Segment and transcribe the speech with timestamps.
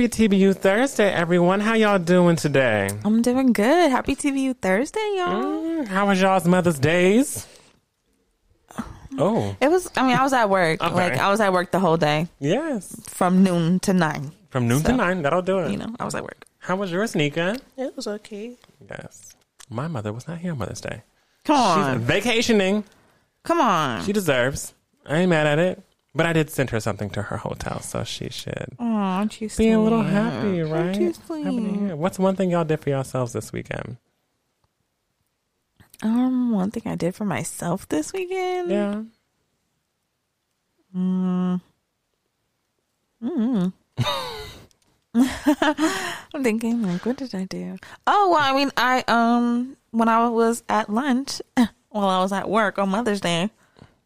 [0.00, 0.22] Well, hey.
[0.22, 1.60] Hey, Happy TBU Thursday, everyone.
[1.60, 2.88] How y'all doing today?
[3.04, 3.90] I'm doing good.
[3.90, 5.42] Happy TBU Thursday, y'all.
[5.42, 7.46] Mm, How was y'all's Mother's Days?
[9.18, 9.90] Oh, It was.
[9.96, 10.82] I mean, I was at work.
[10.82, 10.94] Okay.
[10.94, 12.96] Like I was at work the whole day yes.
[13.08, 14.32] from noon to nine.
[14.48, 15.70] From noon to nine, that'll do it.
[15.70, 16.46] You know, I was at work.
[16.60, 17.58] How was yours, Nika?
[17.76, 18.56] It was okay.
[18.88, 19.36] Yes.
[19.68, 21.02] My mother was not here on Mother's Day.
[21.44, 21.78] Come on.
[21.78, 22.84] She's on, vacationing.
[23.42, 24.02] come on.
[24.04, 24.72] She deserves.
[25.04, 25.82] I ain't mad at it.
[26.14, 29.70] But I did send her something to her hotel, so she should Oh, aren't be
[29.70, 30.10] a little sweet?
[30.12, 30.80] happy, right?
[30.86, 31.94] Aren't Happy to sweet?
[31.94, 33.96] What's one thing y'all did for yourselves this weekend?
[36.02, 38.70] Um, one thing I did for myself this weekend.
[38.70, 39.02] Yeah.
[40.96, 41.60] Mm.
[43.22, 43.72] Mm.
[45.14, 47.76] I'm thinking, like, what did I do?
[48.06, 51.40] Oh, well, I mean, I um, when I was at lunch,
[51.90, 53.50] while I was at work on Mother's Day,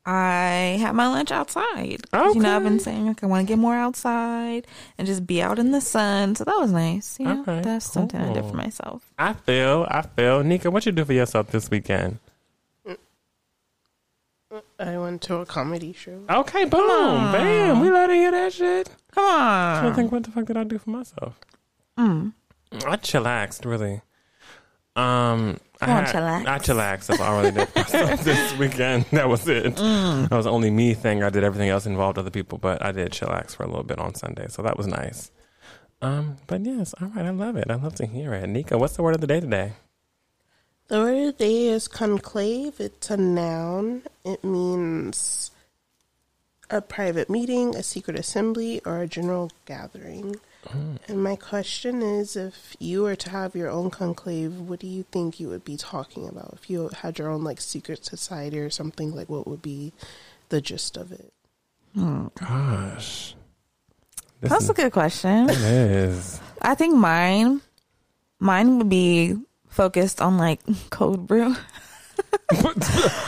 [0.06, 2.02] I had my lunch outside.
[2.10, 4.66] 'Cause, You know, I've been saying like I want to get more outside
[4.98, 6.34] and just be out in the sun.
[6.34, 7.18] So that was nice.
[7.18, 9.02] You know, Okay, that's something I did for myself.
[9.18, 10.42] I feel, I feel.
[10.44, 12.18] Nika, what you do for yourself this weekend?
[14.78, 16.20] I went to a comedy show.
[16.30, 17.80] Okay, boom, bam.
[17.80, 18.88] We let her hear that shit.
[19.12, 19.84] Come on.
[19.84, 19.94] I on.
[19.94, 21.40] think, what the fuck did I do for myself?
[21.98, 22.34] Mm.
[22.72, 24.02] I chillaxed, really.
[24.96, 26.46] Um, I, Come on, had- chillax.
[26.46, 27.06] I chillaxed.
[27.06, 29.06] That's all I really did for myself this weekend.
[29.12, 29.74] That was it.
[29.74, 30.28] Mm.
[30.28, 31.22] That was the only me thing.
[31.22, 33.98] I did everything else involved other people, but I did chillax for a little bit
[33.98, 35.30] on Sunday, so that was nice.
[36.00, 37.24] Um, but yes, all right.
[37.26, 37.70] I love it.
[37.70, 38.46] I love to hear it.
[38.48, 39.72] Nika, what's the word of the day today?
[40.88, 42.78] The word of the day is conclave.
[42.78, 44.02] It's a noun.
[44.24, 45.50] It means
[46.70, 50.36] a private meeting, a secret assembly, or a general gathering.
[51.08, 55.04] And my question is if you were to have your own conclave, what do you
[55.12, 56.54] think you would be talking about?
[56.54, 59.92] If you had your own like secret society or something, like what would be
[60.48, 61.32] the gist of it?
[61.96, 63.34] Oh Gosh,
[64.40, 65.48] this That's is, a good question.
[65.48, 66.40] it is.
[66.60, 67.60] I think mine,
[68.40, 69.36] mine would be
[69.68, 70.60] focused on like
[70.90, 71.54] cold brew.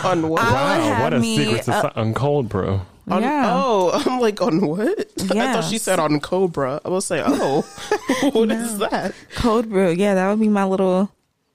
[0.04, 0.40] On what?
[0.42, 2.80] Wow, what a me secret a- society uh, on cold brew.
[3.08, 3.52] On, yeah.
[3.54, 5.06] Oh, I'm like on what?
[5.30, 5.52] I Yeah.
[5.54, 6.80] thought she said on Cobra.
[6.84, 7.62] I was say, oh,
[8.32, 9.14] what is that?
[9.36, 9.90] Cold brew.
[9.90, 11.10] Yeah, that would be my little,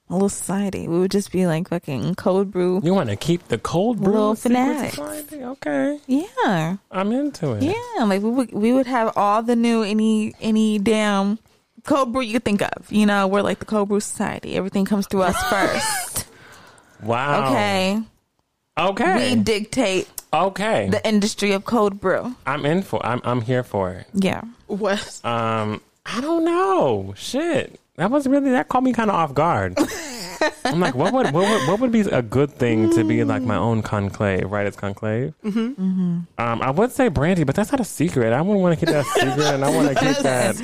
[0.07, 0.88] my little society.
[0.88, 2.79] We would just be like fucking cold brew.
[2.84, 4.95] You want to keep the cold brew Little secret fanatics.
[4.95, 5.44] society?
[5.44, 7.63] Okay, Yeah, I'm into it.
[7.63, 8.03] yeah.
[8.06, 11.38] Like we would, we would have all the new any any damn
[11.84, 12.90] cold brew you think of.
[12.90, 14.56] You know, we're like the cold brew society.
[14.56, 16.28] Everything comes through us first.
[17.03, 17.50] Wow.
[17.51, 18.01] Okay,
[18.79, 19.35] Okay.
[19.35, 20.90] we dictate okay.
[20.90, 22.36] the industry of cold brew.
[22.46, 23.06] I'm in for.
[23.06, 23.22] I'm.
[23.24, 24.08] I'm here for it.
[24.14, 24.42] Yeah.
[24.68, 25.24] What?
[25.24, 25.81] Um.
[26.06, 27.14] I don't know.
[27.16, 27.80] Shit.
[27.97, 29.78] That was really that caught me kind of off guard.
[30.66, 33.44] I'm like, what would, what would what would be a good thing to be like
[33.44, 34.66] my own conclave, right?
[34.66, 35.34] It's conclave.
[35.44, 36.22] Mm-hmm.
[36.38, 38.34] Um, I would say brandy, but that's not a secret.
[38.34, 40.56] I wouldn't want to keep that secret, and I want to keep that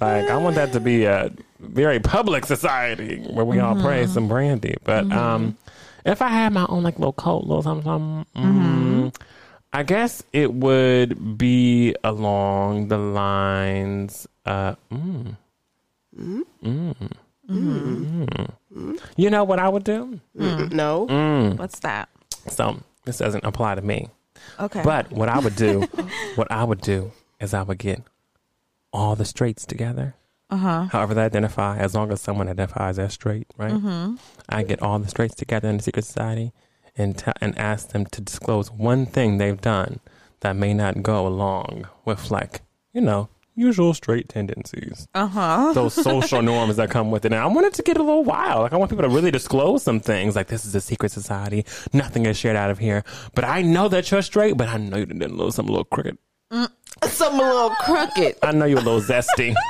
[0.00, 1.30] like I want that to be a
[1.60, 4.76] very public society where we all praise some brandy.
[4.84, 5.56] But um,
[6.04, 9.16] if I had my own like little coat, little something, something mm,
[9.72, 14.26] I guess it would be along the lines.
[14.44, 15.36] Uh, mm,
[16.18, 16.44] mm,
[17.48, 19.00] mm.
[19.16, 20.20] You know what I would do?
[20.34, 21.06] No.
[21.06, 21.58] Mm.
[21.58, 22.08] What's that?
[22.48, 24.08] So this doesn't apply to me.
[24.58, 24.82] Okay.
[24.82, 25.80] But what I would do,
[26.34, 28.02] what I would do is I would get
[28.92, 30.14] all the straights together.
[30.54, 30.84] Uh-huh.
[30.92, 33.72] However they identify, as long as someone identifies as straight, right?
[33.72, 34.14] Mm-hmm.
[34.48, 36.52] I get all the straights together in the secret society
[36.96, 40.00] and t- and ask them to disclose one thing they've done
[40.40, 42.60] that may not go along with like
[42.92, 45.72] you know usual straight tendencies, Uh-huh.
[45.74, 47.32] those social norms that come with it.
[47.32, 48.62] And I want it to get a little wild.
[48.62, 50.34] Like I want people to really disclose some things.
[50.34, 51.64] Like this is a secret society.
[51.92, 53.04] Nothing is shared out of here.
[53.34, 54.56] But I know that you're straight.
[54.56, 56.16] But I know you did a little something a little crooked.
[57.08, 58.36] Some a little crooked.
[58.42, 59.54] I know you're a little zesty.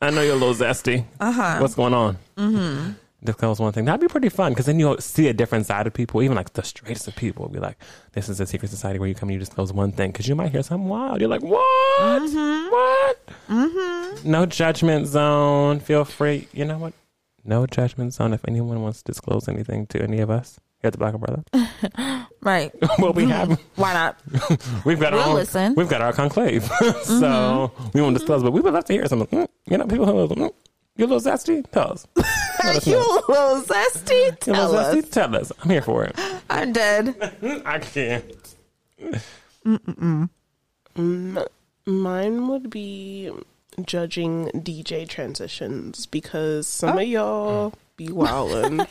[0.00, 1.04] I know you're a little zesty.
[1.20, 1.58] Uh-huh.
[1.58, 2.16] What's going on?
[2.36, 2.92] Mm-hmm.
[3.22, 3.84] Disclose one thing.
[3.84, 6.22] That'd be pretty fun because then you'll see a different side of people.
[6.22, 7.76] Even like the straightest of people be like,
[8.12, 10.34] "This is a secret society where you come and you disclose one thing." Because you
[10.34, 11.20] might hear something wild.
[11.20, 12.22] You're like, "What?
[12.22, 14.30] What?" Mm-hmm.
[14.30, 15.80] No judgment zone.
[15.80, 16.48] Feel free.
[16.54, 16.94] You know what?
[17.44, 18.32] No judgment zone.
[18.32, 21.44] If anyone wants to disclose anything to any of us here at the Black Umbrella,
[22.42, 22.72] Right.
[22.98, 24.20] well, we have Why not?
[24.84, 25.74] we've got We'll our own, listen.
[25.74, 26.64] we've got our conclave,
[27.04, 28.42] so we won't disclose.
[28.42, 29.26] But we would love to hear something.
[29.40, 30.52] Mm, You know, people who mm,
[30.96, 31.68] you a little zesty.
[31.70, 32.06] Tell us.
[32.64, 33.00] Us you know.
[33.00, 34.10] a little zesty?
[34.10, 34.94] You a Tell little us.
[34.96, 35.10] zesty?
[35.10, 35.52] Tell us.
[35.62, 36.14] I'm here for it.
[36.50, 37.62] I'm dead.
[37.64, 38.54] I can't.
[40.96, 41.46] Mm,
[41.86, 43.30] Mine would be
[43.84, 48.86] judging DJ transitions because some of y'all be wildin'.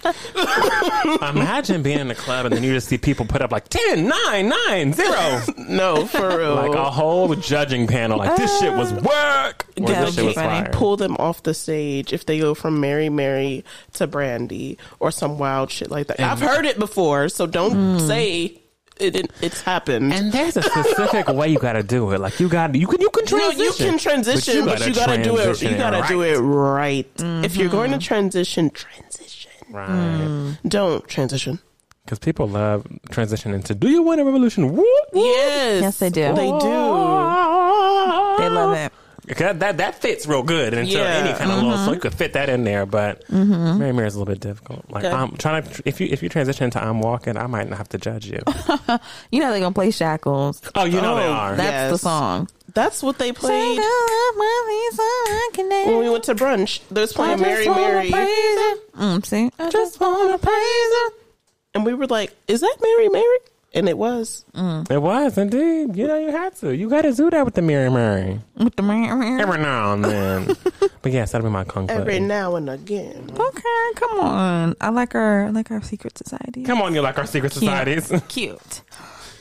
[1.29, 4.07] Imagine being in a club and then you just see people put up like 10,
[4.07, 5.41] 9, 9, 0.
[5.67, 6.55] no, for real.
[6.55, 8.19] like a whole judging panel.
[8.19, 9.65] Like this shit was uh, work.
[9.77, 10.69] Or That this shit was fire.
[10.71, 15.39] pull them off the stage if they go from Mary Mary to Brandy or some
[15.39, 16.19] wild shit like that.
[16.19, 18.07] I've heard it before, so don't hmm.
[18.07, 18.61] say
[18.99, 20.13] it, it, it's happened.
[20.13, 22.19] And there's a specific way you got to do it.
[22.19, 23.85] Like you got you can you can you, know, transition.
[23.85, 25.61] you can transition, but you gotta, do it.
[25.61, 27.07] You gotta do it right.
[27.17, 28.03] If you're going to Mm-hmm.
[28.07, 29.51] transition, transition.
[29.71, 30.57] right.
[30.67, 31.59] Don't transition.
[32.05, 35.13] Because people love transition into "Do you want a revolution?" Whoop, whoop.
[35.13, 36.33] Yes, Yes, they do.
[36.33, 36.59] They do.
[38.39, 38.91] They love it.
[39.31, 41.03] Okay, that that fits real good into Yeah.
[41.03, 42.85] any kind of little, so you could fit that in there.
[42.85, 43.77] But Mm-hmm.
[43.79, 44.89] Mary is a little bit difficult.
[44.89, 45.13] Like Okay.
[45.15, 47.89] I'm trying to, if you if you transition into I'm walking, I might not have
[47.89, 48.41] to judge you.
[49.31, 50.61] You know they're gonna play Shackles.
[50.75, 51.55] Oh, you know they Oh, are.
[51.55, 51.91] That's Yes.
[51.91, 52.49] the song.
[52.73, 53.79] That's what they played
[55.85, 56.81] when we went to brunch.
[56.89, 61.13] They was playing Mary Mary, Mm, see, I just wanna praise it.
[61.73, 63.37] and we were like, "Is that Mary Mary?"
[63.73, 64.45] And it was.
[64.55, 65.95] It was indeed.
[65.95, 66.75] You know, you had to.
[66.75, 69.39] You got to do that with the Mary Mary with the Mary Mary.
[69.41, 70.55] every now and then.
[71.03, 72.01] but yes, that'll be my conclusion.
[72.01, 73.29] Every now and again.
[73.37, 74.75] Okay, come on.
[74.81, 76.63] I like our I like our secret society.
[76.63, 77.61] Come on, you like our secret Cute.
[77.63, 78.11] societies.
[78.27, 78.81] Cute.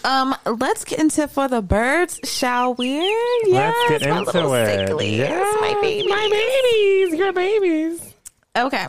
[0.04, 2.98] Um, let's get into for the birds, shall we?
[3.46, 4.88] Yes, Let's get my into little it.
[4.90, 8.14] sicklies, Yeah, my baby, my babies, your babies.
[8.56, 8.86] Okay.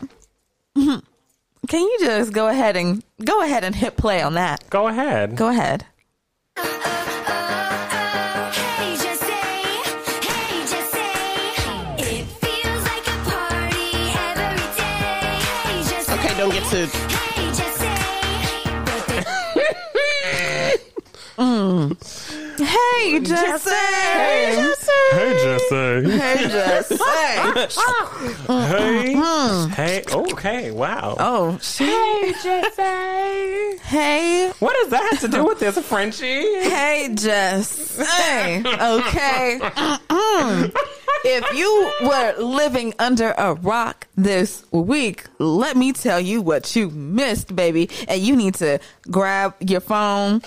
[1.70, 4.68] Can you just go ahead and go ahead and hit play on that?
[4.70, 5.36] Go ahead.
[5.36, 5.86] Go ahead.
[6.56, 6.64] Hey,
[8.96, 9.30] just say,
[10.26, 11.14] hey, just say,
[11.98, 15.38] it feels like a party every day.
[15.62, 16.86] Hey, just say, Okay, don't get to.
[16.88, 17.96] hey, just say,
[21.38, 21.96] mm.
[22.58, 24.74] Hey, just say.
[25.12, 26.18] Hey, Jesse.
[26.18, 26.96] Hey, just say.
[28.46, 29.14] Hey.
[29.14, 29.70] Mm-hmm.
[29.72, 30.02] Hey.
[30.12, 30.70] Okay.
[30.70, 31.16] Wow.
[31.18, 33.78] Oh, hey, Jesse.
[33.84, 36.24] Hey, What does that have to do with this, Frenchie?
[36.24, 37.96] hey, Jess.
[37.98, 39.58] Hey, okay.
[39.60, 40.76] Mm-mm.
[41.22, 46.88] If you were living under a rock this week, let me tell you what you
[46.90, 47.90] missed, baby.
[48.08, 48.78] And you need to
[49.10, 50.40] grab your phone.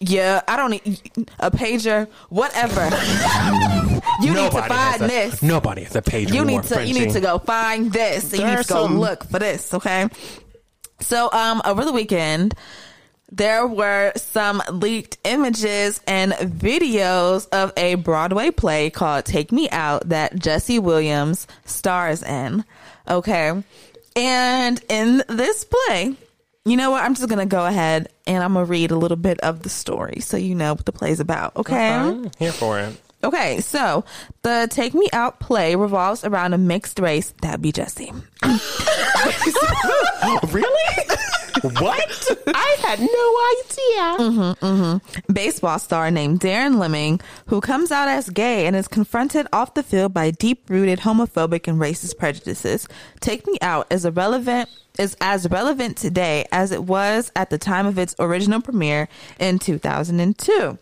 [0.00, 1.00] Yeah, I don't need
[1.40, 2.88] a pager, whatever.
[4.20, 5.42] You need to Nobody find a, this.
[5.42, 6.92] Nobody has a page you need to Frenchie.
[6.92, 8.32] you need to go find this.
[8.32, 10.08] You need are to go some- look for this, okay?
[11.00, 12.54] So um over the weekend
[13.30, 20.08] there were some leaked images and videos of a Broadway play called Take Me Out
[20.08, 22.64] that Jesse Williams stars in.
[23.06, 23.62] Okay.
[24.16, 26.16] And in this play,
[26.70, 27.04] you know what?
[27.04, 29.62] I'm just going to go ahead and I'm going to read a little bit of
[29.62, 31.56] the story so you know what the play's about.
[31.56, 31.90] Okay.
[31.90, 33.00] I'm here for it.
[33.24, 34.04] Okay, so
[34.42, 37.34] the Take Me Out play revolves around a mixed race.
[37.42, 38.12] That'd be Jesse.
[40.52, 41.08] really?
[41.62, 42.28] what?
[42.46, 44.30] I had no idea.
[44.30, 45.32] Mm-hmm, mm-hmm.
[45.32, 49.82] Baseball star named Darren Lemming, who comes out as gay and is confronted off the
[49.82, 52.86] field by deep rooted homophobic and racist prejudices.
[53.18, 54.68] Take Me Out is a relevant
[54.98, 59.08] is as relevant today as it was at the time of its original premiere
[59.38, 60.78] in 2002.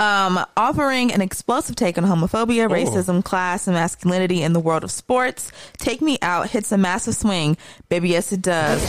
[0.00, 4.90] Um, offering an explosive take on homophobia, racism, class, and masculinity in the world of
[4.90, 5.52] sports.
[5.78, 7.56] Take Me Out hits a massive swing.
[7.90, 8.82] Baby, yes, it does.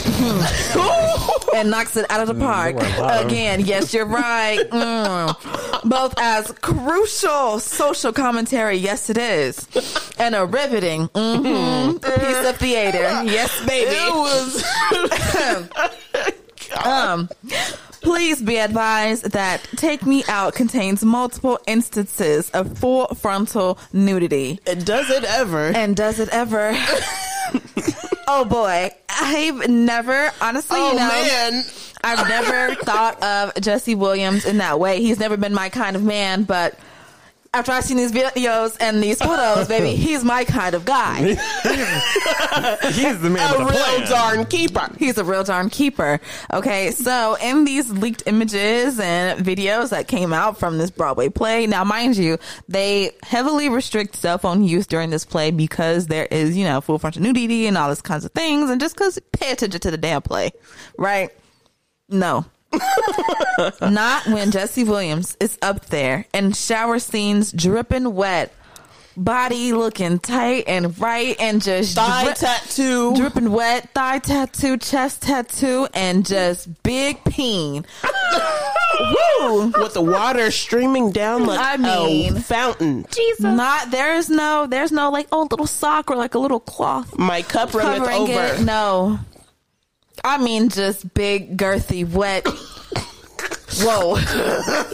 [1.54, 2.76] and knocks it out of the park.
[2.80, 3.04] you.
[3.04, 4.58] Again, yes, you're right.
[4.72, 5.88] Mm.
[5.88, 9.68] Both as crucial social commentary, yes, it is,
[10.18, 13.22] and a riveting mhm, piece of theater.
[13.24, 13.90] Yes, baby.
[13.94, 14.64] It was.
[16.84, 17.28] Um,
[18.02, 24.58] please be advised that Take Me Out contains multiple instances of full frontal nudity.
[24.64, 25.68] Does it ever?
[25.74, 26.72] And does it ever?
[28.28, 28.90] oh boy.
[29.08, 31.64] I've never, honestly, oh you know, man.
[32.04, 35.00] I've never thought of Jesse Williams in that way.
[35.00, 36.78] He's never been my kind of man, but
[37.54, 41.18] after I've seen these videos and these photos, baby, he's my kind of guy.
[42.92, 44.08] He's the man A with the real plan.
[44.08, 44.88] darn keeper.
[44.98, 46.18] He's a real darn keeper.
[46.52, 51.66] Okay, so in these leaked images and videos that came out from this Broadway play,
[51.66, 56.56] now mind you, they heavily restrict cell phone use during this play because there is,
[56.56, 59.52] you know, full frontal nudity and all this kinds of things, and just because pay
[59.52, 60.50] attention to the damn play,
[60.96, 61.30] right?
[62.08, 62.46] No.
[63.80, 68.52] Not when Jesse Williams is up there and shower scenes dripping wet,
[69.16, 73.14] body looking tight and right, and just Thigh drip- tattoo.
[73.14, 77.84] dripping wet, thigh tattoo, chest tattoo, and just big peen.
[79.00, 79.72] Woo!
[79.78, 83.06] with the water streaming down like I mean- a fountain.
[83.10, 83.40] Jesus.
[83.40, 87.42] Not there's no there's no like oh little sock or like a little cloth My
[87.42, 88.32] cup runneth over.
[88.54, 88.60] it.
[88.60, 89.18] No,
[90.24, 92.46] I mean just big girthy wet.
[93.80, 94.16] Whoa.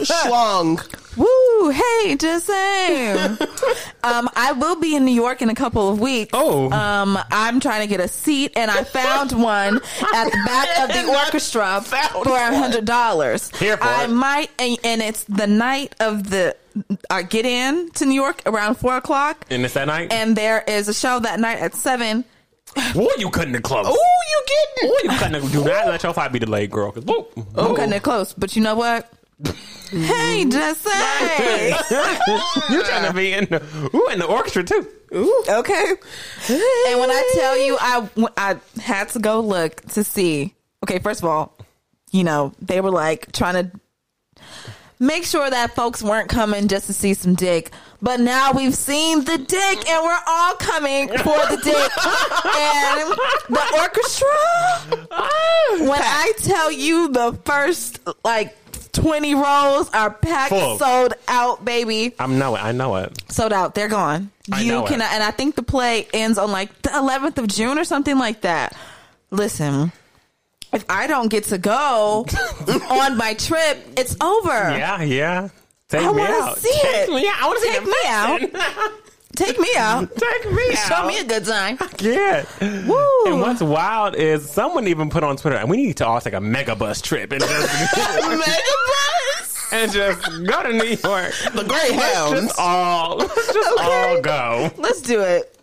[0.03, 0.79] Schlong.
[1.17, 1.69] Woo!
[1.71, 3.17] Hey, just saying.
[4.03, 6.29] um, I will be in New York in a couple of weeks.
[6.33, 6.71] Oh.
[6.71, 10.89] Um, I'm trying to get a seat, and I found one at the back of
[10.95, 13.49] the orchestra for a hundred dollars.
[13.57, 14.09] Here for I it.
[14.09, 16.55] might, and, and it's the night of the.
[17.09, 20.13] I get in to New York around four o'clock, And it's that night.
[20.13, 22.23] and there is a show that night at seven.
[22.93, 23.87] Boy, you cutting it close.
[23.87, 25.51] Ooh, you getting Boy, you cutting it.
[25.51, 26.91] Do not let your flight be delayed, girl.
[26.91, 27.31] 'cause whoop.
[27.55, 29.11] I'm cutting it close, but you know what?
[29.91, 30.49] hey, mm-hmm.
[30.49, 31.69] just say.
[32.73, 33.61] You're trying to be in the,
[33.93, 34.87] ooh, in the orchestra too.
[35.15, 35.43] Ooh.
[35.49, 35.85] Okay.
[36.49, 40.55] And when I tell you, I I had to go look to see.
[40.83, 41.57] Okay, first of all,
[42.11, 44.43] you know they were like trying to
[44.99, 47.71] make sure that folks weren't coming just to see some dick.
[48.01, 51.75] But now we've seen the dick, and we're all coming for the dick
[52.55, 53.11] and
[53.49, 54.27] the orchestra.
[55.89, 58.55] When I tell you the first like.
[58.91, 60.79] 20 rows are packed, Full.
[60.79, 62.63] sold out, baby I know it.
[62.63, 63.21] I know it.
[63.31, 63.75] sold out.
[63.75, 64.31] They're gone.
[64.51, 64.87] I you know it.
[64.89, 68.17] can, and I think the play ends on like the 11th of June or something
[68.17, 68.75] like that.
[69.29, 69.91] Listen,
[70.73, 72.25] if I don't get to go
[72.89, 74.49] on my trip, it's over.
[74.49, 75.49] Yeah, yeah.
[75.87, 76.57] Take I me out.
[76.59, 77.13] see Take it.
[77.13, 77.35] me out.
[77.41, 78.39] I want to Take me out.
[79.35, 80.15] Take me out.
[80.15, 80.87] Take me out.
[80.87, 81.77] Show me a good time.
[81.99, 82.45] Yeah.
[82.87, 83.25] Woo.
[83.25, 86.33] And what's wild is someone even put on Twitter, and we need to all take
[86.33, 87.69] a mega bus trip and just,
[88.19, 89.73] Megabus?
[89.73, 91.33] and just go to New York.
[91.53, 92.53] The Greyhounds.
[92.57, 94.71] All, let's just all go.
[94.77, 95.55] Let's do it.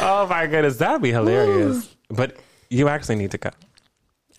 [0.00, 1.94] Oh my goodness, that'd be hilarious.
[2.08, 2.36] But
[2.68, 3.50] you actually need to go.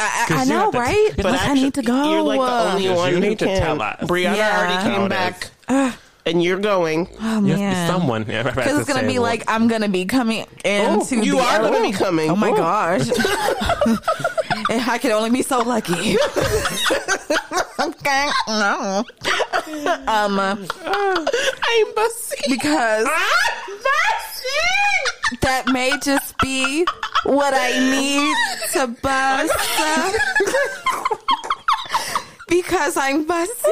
[0.01, 1.09] I, I, 'Cause I know, to- right?
[1.15, 2.11] But But I need to go.
[2.11, 3.61] You're like the only one you who need to can.
[3.61, 3.97] tell us.
[4.01, 4.57] Brianna Yeah.
[4.57, 5.51] already How came it back,
[6.25, 7.07] and you're going.
[7.21, 8.23] oh You have to be man, someone.
[8.25, 11.17] because it's gonna be like I'm gonna be coming oh, into.
[11.25, 12.29] you the are gonna be coming.
[12.31, 12.55] Oh my Ooh.
[12.57, 13.07] gosh,
[14.69, 16.17] and I can only be so lucky.
[17.79, 19.03] okay, no.
[20.07, 22.49] Um, I'm busting.
[22.49, 23.07] because
[25.41, 26.85] that may just be
[27.23, 28.35] what I need
[28.73, 29.53] to bust.
[32.47, 33.71] because I'm busting.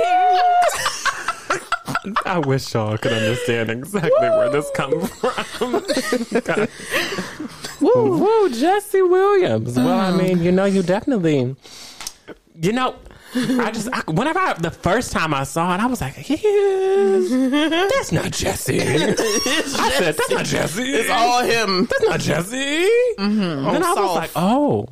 [2.25, 5.83] I wish y'all could understand exactly where this comes from.
[7.81, 9.75] woo, woo, Jesse Williams.
[9.75, 11.55] Well, I mean, you know, you definitely,
[12.61, 12.95] you know,
[13.35, 16.37] I just I, whenever I, the first time I saw it, I was like, yeah,
[17.69, 18.81] that's not Jesse.
[18.81, 19.15] I
[19.97, 20.83] said, that's not Jesse.
[20.83, 21.85] It's all him.
[21.85, 22.89] that's not Jesse.
[23.19, 23.67] Mm-hmm.
[23.67, 24.87] And then I was like, oh,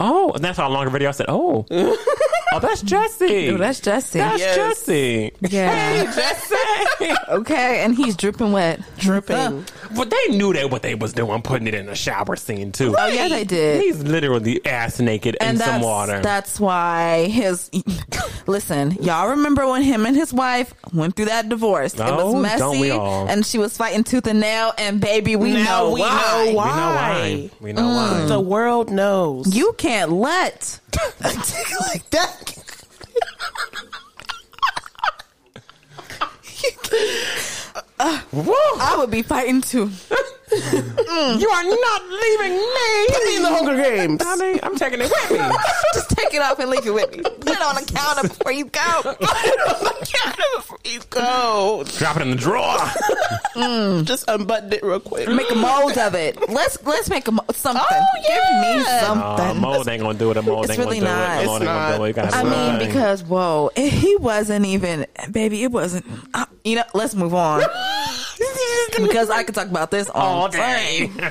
[0.00, 3.50] oh, and that's how longer video I said, oh, oh, that's Jesse.
[3.50, 4.18] Oh, that's Jesse.
[4.18, 4.56] That's Yes.
[4.56, 5.32] Jesse.
[5.48, 6.04] Yeah.
[6.14, 6.56] Jesse.
[7.30, 8.80] Okay, and he's dripping wet.
[8.98, 9.64] Dripping.
[9.96, 12.94] But they knew that what they was doing, putting it in a shower scene too.
[12.98, 13.80] Oh yeah, they did.
[13.80, 16.20] He's literally ass naked in and some water.
[16.20, 17.70] That's why his.
[18.46, 21.94] listen, y'all remember when him and his wife went through that divorce?
[21.94, 23.28] it Oh, was messy, don't we all?
[23.28, 24.72] and she was fighting tooth and nail.
[24.76, 26.08] And baby, we Now know we why.
[26.22, 26.66] know we know why.
[26.66, 27.50] why.
[27.60, 28.20] We know why.
[28.24, 28.28] Mm.
[28.28, 29.54] The world knows.
[29.54, 30.78] You can't let
[31.20, 32.54] like that.
[37.98, 39.90] Uh, I would be fighting too.
[40.52, 43.06] You are not leaving me.
[43.08, 44.22] Put me in the Hunger Games.
[44.24, 45.38] I mean, I'm taking it with me.
[45.94, 47.22] Just take it off and leave it with me.
[47.22, 48.80] Put it on the counter before you go.
[49.02, 52.78] Put it on the counter before you go, Drop it in the drawer.
[54.04, 55.28] just unbutton it real quick.
[55.28, 56.36] Make a mold of it.
[56.48, 57.82] Let's let's make a mo- something.
[57.88, 59.46] Oh, Give me yeah.
[59.50, 60.36] Uh, mold ain't gonna do it.
[60.36, 61.40] A mold It's ain't really gonna do not.
[61.40, 61.42] it.
[61.42, 62.30] A mold It's ain't gonna do not.
[62.30, 62.34] it.
[62.34, 62.88] I mean, something.
[62.88, 65.62] because whoa, he wasn't even, baby.
[65.62, 66.06] It wasn't.
[66.34, 67.62] Uh, you know, let's move on
[68.96, 71.10] because I could talk about this all, all day.
[71.16, 71.30] day.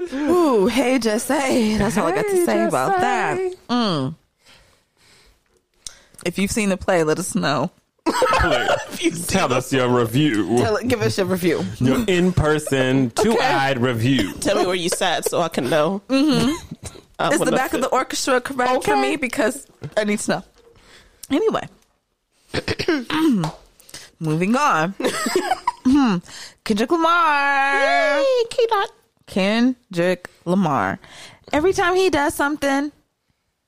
[0.14, 1.76] Ooh, hey, just say.
[1.76, 3.38] That's all I got to say just about that.
[3.68, 4.14] Mm.
[6.24, 7.70] If you've seen the play, let us know.
[9.28, 10.56] Tell us your review.
[10.56, 11.64] Tell, give us your review.
[11.78, 14.32] Your in-person, two-eyed review.
[14.34, 16.02] Tell me where you sat so I can know.
[16.08, 17.32] Mm-hmm.
[17.32, 19.16] Is the back of the orchestra correct for me?
[19.16, 20.42] Because I need to know.
[21.30, 21.68] Anyway,
[24.18, 24.94] moving on.
[25.92, 26.16] Hmm.
[26.64, 28.18] Kendrick Lamar.
[28.18, 28.90] Yay, K dot.
[29.26, 30.98] Kendrick Lamar.
[31.52, 32.92] Every time he does something,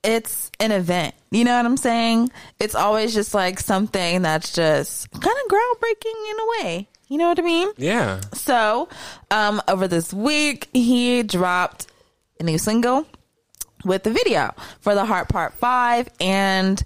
[0.02, 1.14] it's an event.
[1.30, 2.30] You know what I'm saying?
[2.60, 6.88] It's always just like something that's just kind of groundbreaking in a way.
[7.08, 7.68] You know what I mean?
[7.76, 8.20] Yeah.
[8.32, 8.88] So,
[9.30, 11.88] um, over this week, he dropped
[12.40, 13.06] a new single
[13.84, 16.08] with the video for the Heart Part 5.
[16.20, 16.82] And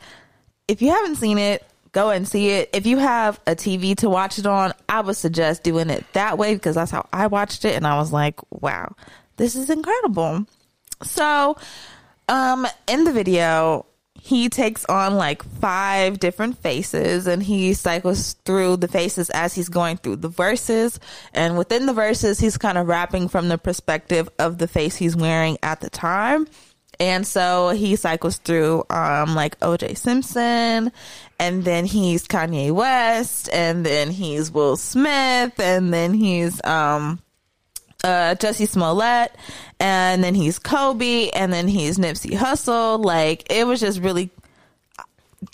[0.66, 2.71] if you haven't seen it, go and see it.
[2.73, 6.38] If you have a TV to watch it on, I would suggest doing it that
[6.38, 8.95] way because that's how I watched it and I was like, wow,
[9.37, 10.47] this is incredible.
[11.02, 11.57] So,
[12.28, 13.87] um in the video,
[14.21, 19.68] he takes on like five different faces and he cycles through the faces as he's
[19.68, 20.99] going through the verses
[21.33, 25.16] and within the verses he's kind of rapping from the perspective of the face he's
[25.16, 26.47] wearing at the time
[27.00, 30.93] and so he cycles through um like OJ Simpson
[31.38, 37.21] and then he's Kanye West and then he's Will Smith and then he's um
[38.05, 39.33] uh Jussie Smollett
[39.81, 44.31] and then he's Kobe and then he's Nipsey Hussle like it was just really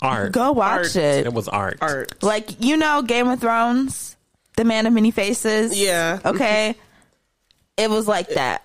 [0.01, 0.31] Art.
[0.31, 0.95] go watch Art.
[0.95, 1.77] it It was art.
[1.81, 2.23] Art.
[2.23, 4.15] like you know Game of Thrones
[4.57, 6.19] the man of many faces Yeah.
[6.25, 6.75] okay
[7.77, 8.63] it was like that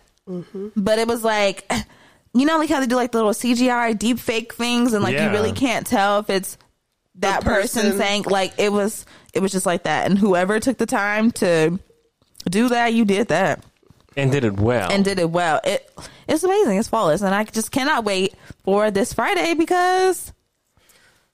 [0.77, 1.71] but it was like
[2.35, 5.15] you know like how they do like the little CGI deep fake things and like
[5.15, 5.27] Yeah.
[5.27, 6.57] you really can't tell if it's
[7.17, 7.83] that person.
[7.83, 7.99] person.
[7.99, 11.79] saying like it was it was just like that and whoever took the time to
[12.49, 13.63] do that you did that
[14.17, 14.91] And did it well.
[14.91, 15.91] and did it well it
[16.29, 18.35] it's amazing it's flawless and I just cannot wait
[18.65, 20.33] for this Friday because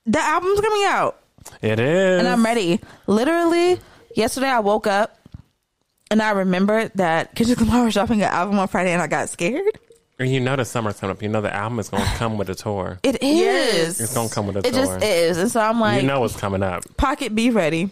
[0.07, 1.19] the album's coming out
[1.62, 2.19] it is.
[2.19, 2.81] and I'm ready.
[3.07, 3.79] Literally,
[4.17, 5.17] yesterday I woke up
[6.11, 9.29] and I remembered that Kendrick Lamar was dropping an album on Friday and I got
[9.29, 9.79] scared.
[10.19, 11.23] And you know the summer's coming up.
[11.23, 12.99] You know the album is going to come with a tour.
[13.03, 14.01] It is.
[14.01, 14.71] It's gonna come with a tour.
[14.71, 15.37] It just is.
[15.39, 16.85] And so I'm like, you know it's coming up.
[16.97, 17.91] pocket be ready.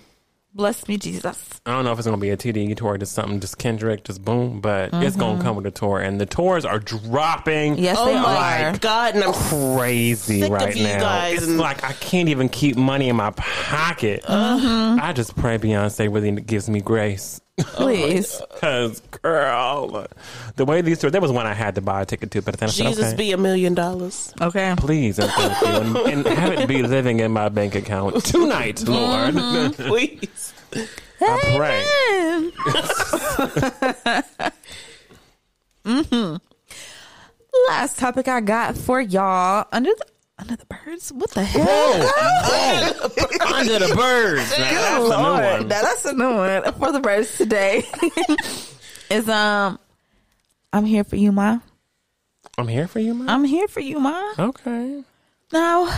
[0.56, 1.60] Bless me, Jesus.
[1.66, 4.04] I don't know if it's going to be a TDE tour, just something, just Kendrick,
[4.04, 5.98] just boom, but it's going to come with a tour.
[5.98, 7.82] And the tours are dropping Mm-hmm.
[7.82, 8.78] Yes, Oh they my are.
[8.78, 9.16] god!
[9.16, 9.32] And I'm
[9.76, 11.00] crazy Sick of right you now.
[11.00, 14.22] guys it's and- like I can't even keep money in my pocket.
[14.22, 15.00] Mm-hmm.
[15.00, 17.40] I just pray Beyonce really gives me grace.
[17.56, 18.42] Please.
[18.52, 20.06] Because, girl,
[20.56, 22.58] the way these tours, there was one I had to buy a ticket to, but
[22.58, 23.16] then I said, Jesus okay.
[23.16, 24.34] be a million dollars.
[24.40, 24.74] Okay.
[24.76, 28.82] Please and thank you, and, and have it be living in my bank account tonight,
[28.82, 29.34] Lord.
[29.34, 29.82] Mm-hmm.
[29.88, 30.52] Please.
[31.20, 31.84] I pray.
[35.84, 36.36] mm-hmm.
[37.68, 40.06] Last topic I got for y'all under the
[40.38, 41.12] under the birds.
[41.12, 41.64] What the hell?
[43.54, 44.50] Under the birds.
[44.50, 45.68] Now, that's a new Lord, one.
[45.68, 47.84] now that's a new one for the birds today.
[49.10, 49.78] is um,
[50.72, 51.58] I'm here for you, ma.
[52.56, 53.32] I'm here for you, Ma?
[53.32, 54.32] I'm here for you, ma.
[54.38, 55.02] Okay.
[55.52, 55.92] Now,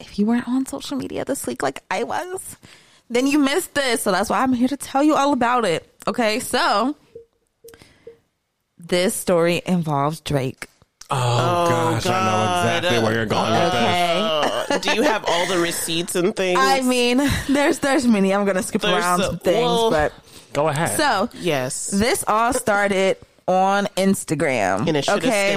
[0.00, 2.56] if you weren't on social media this week like I was,
[3.08, 4.02] then you missed this.
[4.02, 5.88] So that's why I'm here to tell you all about it.
[6.06, 6.96] Okay, so
[8.78, 10.66] this story involves Drake.
[11.10, 13.82] Oh, gosh, I know exactly where you're going with this.
[13.82, 14.74] Okay.
[14.74, 16.58] Uh, do you have all the receipts and things?
[16.60, 17.18] I mean,
[17.48, 18.32] there's there's many.
[18.32, 20.12] I'm gonna skip There's around a- some things, well- but
[20.52, 20.96] Go ahead.
[20.96, 21.88] so yes.
[21.88, 23.16] this all started
[23.48, 24.86] on Instagram.
[24.86, 25.52] and it should have okay.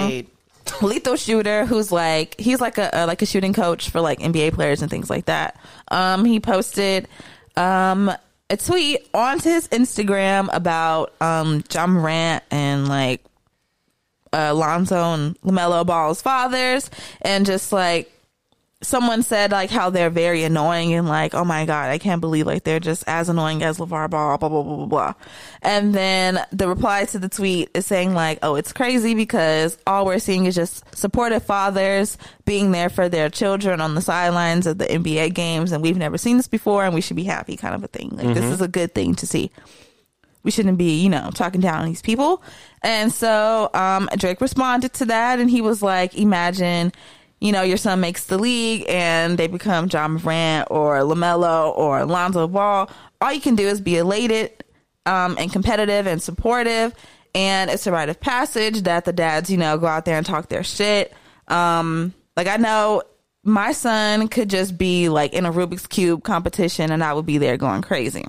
[0.66, 0.82] stayed.
[0.82, 4.50] lethal shooter who's like he's like a, a like a shooting coach for like nba
[4.52, 7.06] players and things like that um he posted
[7.56, 8.10] um
[8.48, 13.22] a tweet onto his instagram about um ja morant and like
[14.34, 16.90] uh lonzo and lamelo ball's fathers
[17.22, 18.10] and just like
[18.84, 22.46] someone said like how they're very annoying and like, oh my god, I can't believe
[22.46, 25.14] like they're just as annoying as LaVar Ball, blah blah blah blah blah.
[25.62, 30.06] And then the reply to the tweet is saying like, oh, it's crazy because all
[30.06, 34.78] we're seeing is just supportive fathers being there for their children on the sidelines of
[34.78, 37.74] the NBA games, and we've never seen this before, and we should be happy, kind
[37.74, 38.10] of a thing.
[38.10, 39.50] Like this is a good thing to see
[40.44, 42.42] we shouldn't be, you know, talking down on these people.
[42.82, 46.92] And so um, Drake responded to that, and he was like, "Imagine,
[47.40, 51.98] you know, your son makes the league, and they become Ja Morant or Lamelo or
[52.00, 52.88] Alonzo Ball.
[53.20, 54.62] All you can do is be elated
[55.06, 56.94] um, and competitive and supportive,
[57.34, 60.26] and it's a rite of passage that the dads, you know, go out there and
[60.26, 61.12] talk their shit.
[61.48, 63.02] Um, like I know."
[63.46, 67.36] My son could just be like in a Rubik's Cube competition and I would be
[67.36, 68.24] there going crazy.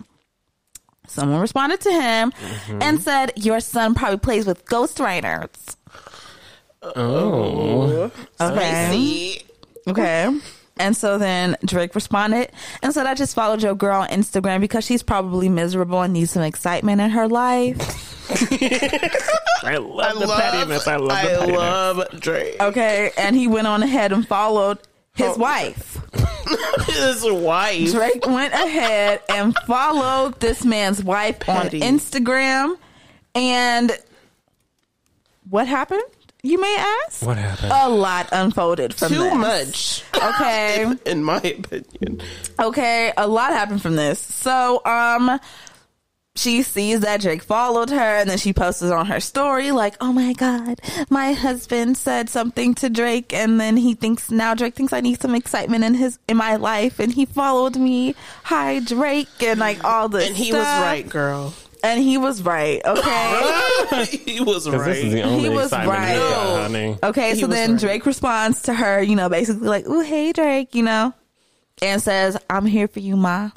[1.08, 2.82] Someone responded to him mm-hmm.
[2.82, 5.76] and said, Your son probably plays with ghostwriters.
[6.82, 8.12] oh.
[8.40, 8.90] Okay.
[8.92, 9.42] See,
[9.88, 10.40] Okay.
[10.78, 12.52] And so then Drake responded
[12.84, 16.32] and said, I just followed your girl on Instagram because she's probably miserable and needs
[16.32, 17.78] some excitement in her life.
[19.64, 20.88] I love the pettiness.
[20.88, 21.58] I love the I pettiness.
[21.58, 22.62] love Drake.
[22.62, 23.12] Okay.
[23.18, 24.80] And he went on ahead and followed
[25.16, 25.38] his Oh.
[25.38, 25.98] wife.
[26.86, 27.92] His wife.
[27.92, 31.82] Drake went ahead and followed this man's wife Petty.
[31.82, 32.76] on Instagram.
[33.34, 33.92] And
[35.50, 36.04] what happened?
[36.44, 36.76] You may
[37.08, 37.26] ask.
[37.26, 37.72] What happened?
[37.74, 39.34] A lot unfolded from Too this.
[39.34, 40.04] much,
[40.36, 40.86] Okay.
[41.08, 42.22] in my opinion.
[42.60, 44.20] Okay, a lot happened from this.
[44.20, 45.40] So, um,
[46.36, 50.12] she sees that Drake followed her and then she posts on her story like, "Oh
[50.12, 54.92] my god, my husband said something to Drake and then he thinks now Drake thinks
[54.94, 58.16] I need some excitement in his in my life and he followed me.
[58.44, 61.54] Hi Drake." And like all this And he was right, girl.
[61.84, 62.82] And he was right.
[62.84, 64.06] Okay.
[64.26, 65.26] he was Because this is the right.
[65.26, 66.14] only He was right.
[66.16, 66.98] you got, honey.
[67.04, 67.80] Okay, He so then right.
[67.80, 71.14] Drake responds to her, you know, basically like, "Ooh, hey Drake," you know,
[71.84, 73.52] and says, "I'm here for you, ma."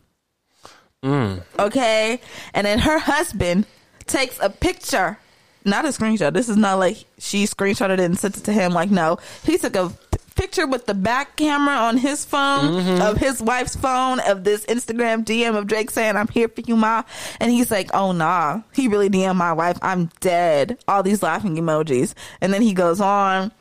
[1.04, 1.42] Mm.
[1.58, 2.20] Okay,
[2.54, 3.66] and then her husband
[4.06, 5.18] takes a picture,
[5.64, 6.32] not a screenshot.
[6.32, 8.72] This is not like she screenshotted it and sent it to him.
[8.72, 13.02] Like, no, he took a p- picture with the back camera on his phone Mm-hmm.
[13.02, 16.74] of his wife's phone of this Instagram DM of Drake saying, "I'm here for you,
[16.76, 17.04] ma,"
[17.38, 19.78] and he's like, "Oh nah, he really DM my wife.
[19.82, 23.52] I'm dead." All these laughing emojis, and then he goes on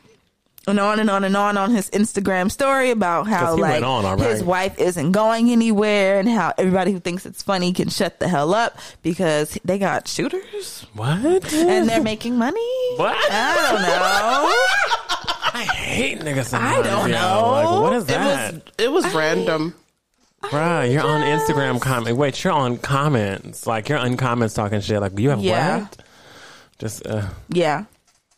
[0.68, 4.16] and on and on and on on his Instagram story about how like on, all
[4.18, 8.28] his wife isn't going anywhere and how everybody who thinks it's funny can shut the
[8.28, 11.52] hell up because they got shooters What?
[11.52, 12.60] and they're making money.
[12.96, 13.16] What?
[13.30, 14.54] I don't know.
[15.60, 16.52] I hate niggas.
[16.56, 17.14] I don't yo.
[17.16, 17.50] know.
[17.50, 18.54] Like, what is It that?
[18.54, 19.74] was it was random.
[20.42, 22.16] Bruh, you're on Instagram comment.
[22.16, 23.66] Wait, you're on comments.
[23.66, 25.00] Like you're on comments talking shit.
[25.00, 25.80] Like you have Yeah.
[25.80, 25.96] what?
[26.78, 27.84] Just uh, Yeah.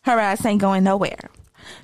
[0.03, 1.29] Her ass ain't going nowhere.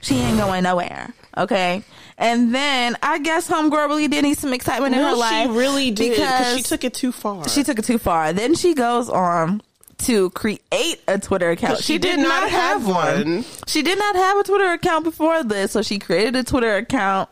[0.02, 1.14] She ain't going nowhere.
[1.38, 1.84] Okay.
[2.18, 5.52] And then I guess Homegirl really did need some excitement in her No, life.
[5.52, 7.48] she really did because she took it too far.
[7.48, 8.34] she took it too far.
[8.34, 9.62] Then she goes on
[10.00, 11.84] to create a Twitter account.
[11.84, 13.44] she did not have one.
[13.68, 17.30] She did not have a Twitter account before this, so she created a Twitter account.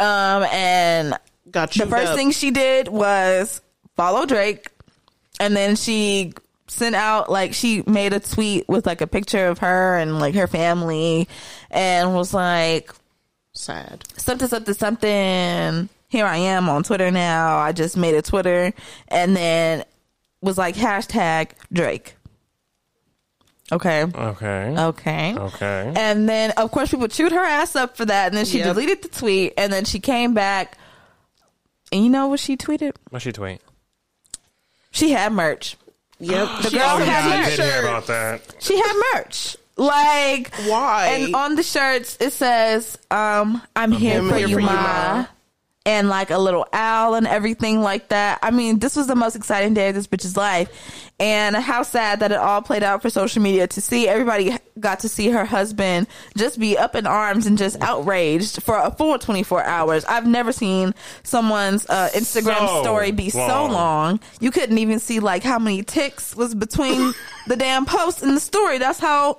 [0.00, 1.14] Um, and
[1.50, 3.60] got the first thing she did was
[3.96, 4.70] follow Drake,
[5.38, 6.32] and then she
[6.70, 10.34] sent out like she made a tweet with like a picture of her and like
[10.34, 11.28] her family,
[11.70, 12.92] and was like
[13.52, 14.04] sad.
[14.16, 15.88] something something something.
[16.08, 17.58] Here I am on Twitter now.
[17.58, 18.72] I just made a Twitter,
[19.08, 19.84] and then
[20.40, 22.16] was like hashtag Drake.
[23.72, 24.02] Okay.
[24.02, 24.74] okay.
[24.76, 25.34] Okay.
[25.36, 25.92] Okay.
[25.94, 28.26] And then, of course, people chewed her ass up for that.
[28.26, 28.66] And then she Yep.
[28.74, 29.54] deleted the tweet.
[29.56, 30.76] And then she came back.
[31.92, 32.96] And you know what she tweeted?
[33.10, 33.60] What she tweet?
[34.90, 35.76] She had merch.
[36.20, 36.48] Yep.
[36.62, 37.46] The girl also had had merch.
[37.46, 37.84] I did hear shirt.
[37.84, 38.54] about that.
[38.58, 39.56] She had merch.
[39.76, 41.06] Like Why?
[41.06, 44.72] And on the shirts it says, um, I'm, here, here for, for you, you, ma.
[44.72, 45.26] Ma.
[45.86, 48.38] And like a little owl and everything like that.
[48.42, 50.68] I mean, this was the most exciting day of this bitch's life.
[51.18, 55.00] And how sad that it all played out for social media to see everybody got
[55.00, 59.18] to see her husband just be up in arms and just outraged for a full
[59.18, 60.04] 24 hours.
[60.04, 63.72] I've never seen someone's uh, Instagram So story be so long.
[63.72, 64.20] long.
[64.38, 67.14] You couldn't even see like how many ticks was between
[67.46, 68.76] the damn post and the story.
[68.76, 69.38] That's how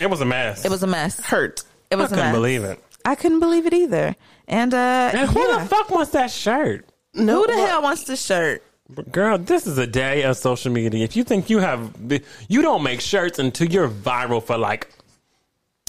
[0.00, 0.64] It was a mess.
[0.64, 1.20] it was a mess.
[1.20, 1.62] hurt.
[1.90, 2.16] It was a mess.
[2.16, 2.34] I couldn't mess.
[2.36, 2.84] believe it.
[3.04, 4.16] I couldn't believe it either.
[4.50, 5.60] And uh, And who yeah.
[5.60, 6.84] the fuck wants that shirt?
[7.14, 8.62] No, who the hell wants this shirt?
[9.12, 11.04] Girl, this is a day of social media.
[11.04, 11.94] If you think you have,
[12.48, 14.90] you don't make shirts until you're viral for like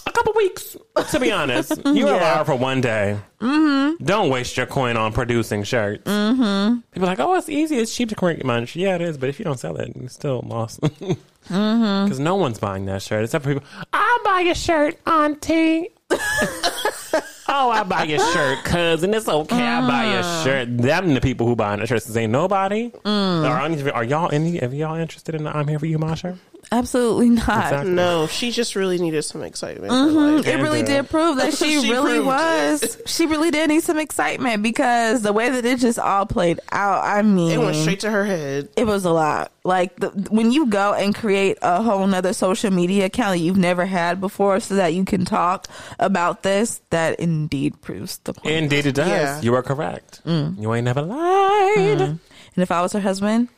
[0.05, 0.77] a couple weeks.
[1.09, 3.17] To be honest, you are viral for one day.
[3.39, 4.03] Mm-hmm.
[4.05, 6.03] Don't waste your coin on producing shirts.
[6.03, 6.81] Mm-hmm.
[6.91, 8.75] People are like, oh, it's easy, it's cheap to create munch.
[8.75, 10.81] Yeah, it is, but if you don't sell it, you still lost.
[10.81, 13.67] Because no one's buying that shirt except for people.
[13.91, 15.89] I'll buy your shirt, Auntie.
[17.51, 19.13] oh, I buy your shirt, cousin.
[19.13, 19.55] It's okay.
[19.55, 20.43] I buy your mm.
[20.43, 20.77] shirt.
[20.77, 22.15] Them the people who buying the shirts.
[22.15, 22.89] Ain't nobody.
[22.89, 23.49] Mm.
[23.49, 24.61] Are, any, are y'all any?
[24.61, 26.37] Are y'all interested in the "I'm Here for You" my shirt?
[26.73, 27.41] Absolutely not.
[27.65, 27.91] Exactly.
[27.91, 29.91] No, she just really needed some excitement.
[29.91, 30.47] in her life.
[30.47, 33.01] It really uh, did prove that she, She really proved was.
[33.07, 37.03] She really did need some excitement because the way that it just all played out.
[37.03, 38.69] I mean, It went straight to her head.
[38.77, 39.51] it was a lot.
[39.65, 43.57] Like the, when you go and create a whole nother social media account that you've
[43.57, 45.67] never had before, so that you can talk
[45.99, 48.55] about this, that indeed proves the point.
[48.55, 49.07] Indeed, it does.
[49.09, 49.41] Yeah.
[49.41, 50.21] You are correct.
[50.25, 51.99] You ain't never lied.
[52.01, 52.19] and
[52.55, 53.49] if I was her husband,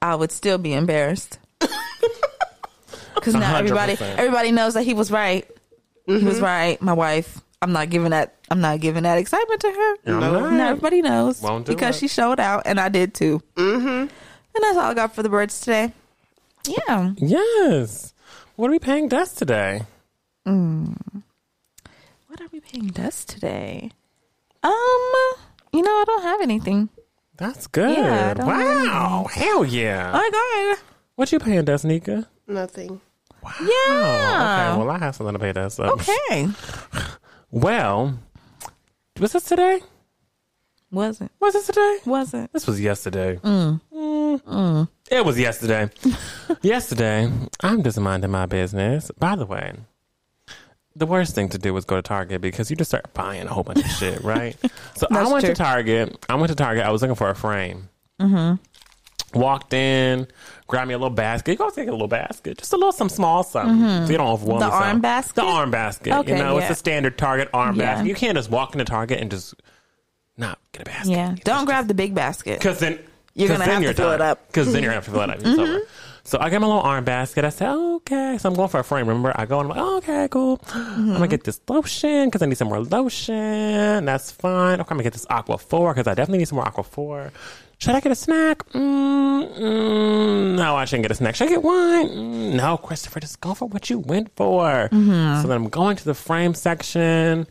[0.00, 1.38] I would still be embarrassed.
[3.16, 4.16] Because now everybody 100%.
[4.16, 5.48] everybody knows that he was right.
[6.06, 6.80] He was right.
[6.80, 7.40] My wife.
[7.60, 8.36] I'm not giving that.
[8.50, 9.96] I'm not giving that excitement to her.
[10.06, 10.70] I'm not.
[10.70, 12.00] Everybody knows Won't do because it.
[12.00, 13.42] she showed out, and I did too.
[13.56, 13.86] Mm-hmm.
[13.88, 14.10] And
[14.62, 15.92] that's all I got for the birds today.
[16.66, 17.12] Yeah.
[17.16, 18.12] Yes.
[18.56, 19.82] What are we paying dust today?
[22.28, 23.90] What are we paying dust today?
[24.62, 24.72] Um,
[25.72, 26.88] you know, I don't have anything.
[27.36, 27.96] That's good.
[27.98, 29.26] Yeah, I don't wow.
[29.32, 30.10] Hell yeah.
[30.14, 30.78] I got it.
[31.16, 32.28] what you paying dust, Nika?
[32.46, 33.00] Nothing.
[33.46, 34.70] Oh, Yeah.
[34.72, 34.78] okay.
[34.78, 35.80] Well, I have something to pay dust.
[35.80, 35.92] Up.
[35.92, 36.48] Okay.
[37.50, 38.18] Well,
[39.20, 39.80] was this today?
[40.90, 41.30] Wasn't.
[41.40, 41.98] Was this today?
[42.04, 42.52] Wasn't.
[42.52, 43.36] This was yesterday.
[43.36, 44.88] Mm.
[45.10, 45.88] It was yesterday.
[46.62, 47.30] yesterday,
[47.62, 49.10] I'm just minding my business.
[49.18, 49.74] By the way,
[50.96, 53.52] the worst thing to do was go to Target because you just start buying a
[53.54, 54.56] whole bunch of shit, right?
[54.96, 55.54] So I went true.
[55.54, 56.24] to Target.
[56.28, 56.84] I went to Target.
[56.84, 57.88] I was looking for a frame.
[58.20, 58.56] Mm-hmm.
[59.36, 60.26] Walked in,
[60.66, 61.52] grabbed me a little basket.
[61.52, 64.28] You go take a little basket, just a little some small something, so you don't
[64.28, 64.70] overwhelm Mm-hmm.
[64.70, 64.84] The yourself.
[64.84, 65.34] arm basket?
[65.36, 66.12] The arm basket.
[66.12, 66.72] Okay, you know, it's yeah.
[66.72, 67.94] a standard Target arm Yeah.
[67.94, 68.08] basket.
[68.08, 69.54] You can't just walk into Target and just
[70.36, 71.10] not get a basket.
[71.12, 71.34] Yeah.
[71.44, 72.58] Don't grab the big basket.
[72.58, 72.98] Because then
[73.34, 74.38] you're gonna have to fill it up.
[74.38, 74.46] Mm-hmm.
[74.48, 75.38] Because then you're gonna have to fill it up.
[75.40, 75.80] It's over.
[76.24, 77.44] So I get my little arm basket.
[77.44, 78.36] I oh, okay.
[78.38, 79.06] So I'm going for a frame.
[79.06, 80.60] Remember, I go and I'm like, oh, okay, cool.
[80.74, 81.12] I'm Mm-hmm.
[81.12, 84.04] gonna get this lotion because I need some more lotion.
[84.04, 84.80] That's fine.
[84.80, 87.30] Okay, I'm gonna get this Aquaphor because I definitely need some more Aquaphor.
[87.78, 88.66] Should I get a snack?
[88.70, 91.34] Mm, mm, no, I shouldn't get a snack.
[91.34, 92.08] Should I get wine?
[92.08, 94.88] Mm, no, Christopher, just go for what you went for.
[94.90, 95.42] Mm-hmm.
[95.42, 97.46] So then I'm going to the frame section.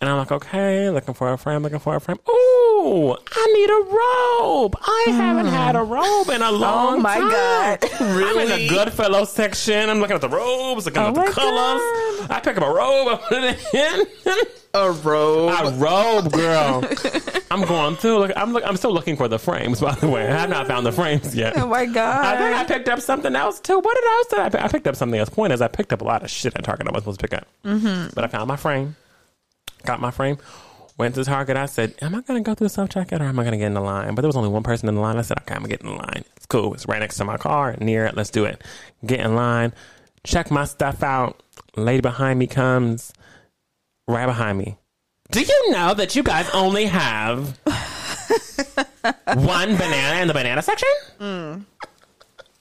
[0.00, 2.18] And I'm like, okay, looking for a frame, looking for a frame.
[2.28, 4.76] Ooh, I need a robe.
[4.80, 7.18] I haven't had a robe in a long time.
[7.18, 7.30] Oh my time.
[7.30, 7.78] God.
[8.00, 9.90] I'm in the Goodfellow section.
[9.90, 12.30] I'm looking at the robes, looking Oh at the colors.
[12.30, 14.46] I pick up a robe, I put it in.
[14.74, 15.52] A robe.
[15.66, 16.84] a robe, girl.
[17.50, 18.18] I'm going through.
[18.18, 19.80] Look, I'm look, I'm still looking for the frames.
[19.80, 21.56] By the way, I have not found the frames yet.
[21.56, 22.24] Oh my god.
[22.24, 23.78] I think I picked up something else too.
[23.78, 24.62] What did I else did I pick?
[24.62, 25.30] I picked up something else.
[25.30, 27.28] Point is, I picked up a lot of shit at Target I was supposed to
[27.28, 27.48] pick up.
[27.64, 28.10] Mm-hmm.
[28.14, 28.94] But I found my frame.
[29.84, 30.38] Got my frame.
[30.96, 31.56] Went to Target.
[31.56, 33.52] I said, "Am I going to go through the self checkout or am I going
[33.52, 35.16] to get in the line?" But there was only one person in the line.
[35.16, 36.24] I said, "Okay, I'm gonna get in the line.
[36.36, 36.74] It's cool.
[36.74, 38.16] It's right next to my car, near it.
[38.16, 38.62] Let's do it.
[39.06, 39.72] Get in line.
[40.24, 41.40] Check my stuff out.
[41.76, 43.12] Lady behind me comes.
[44.08, 44.76] Right behind me.
[45.30, 47.58] Do you know that you guys only have
[49.26, 50.88] one banana in the banana section?
[51.20, 51.64] Mm.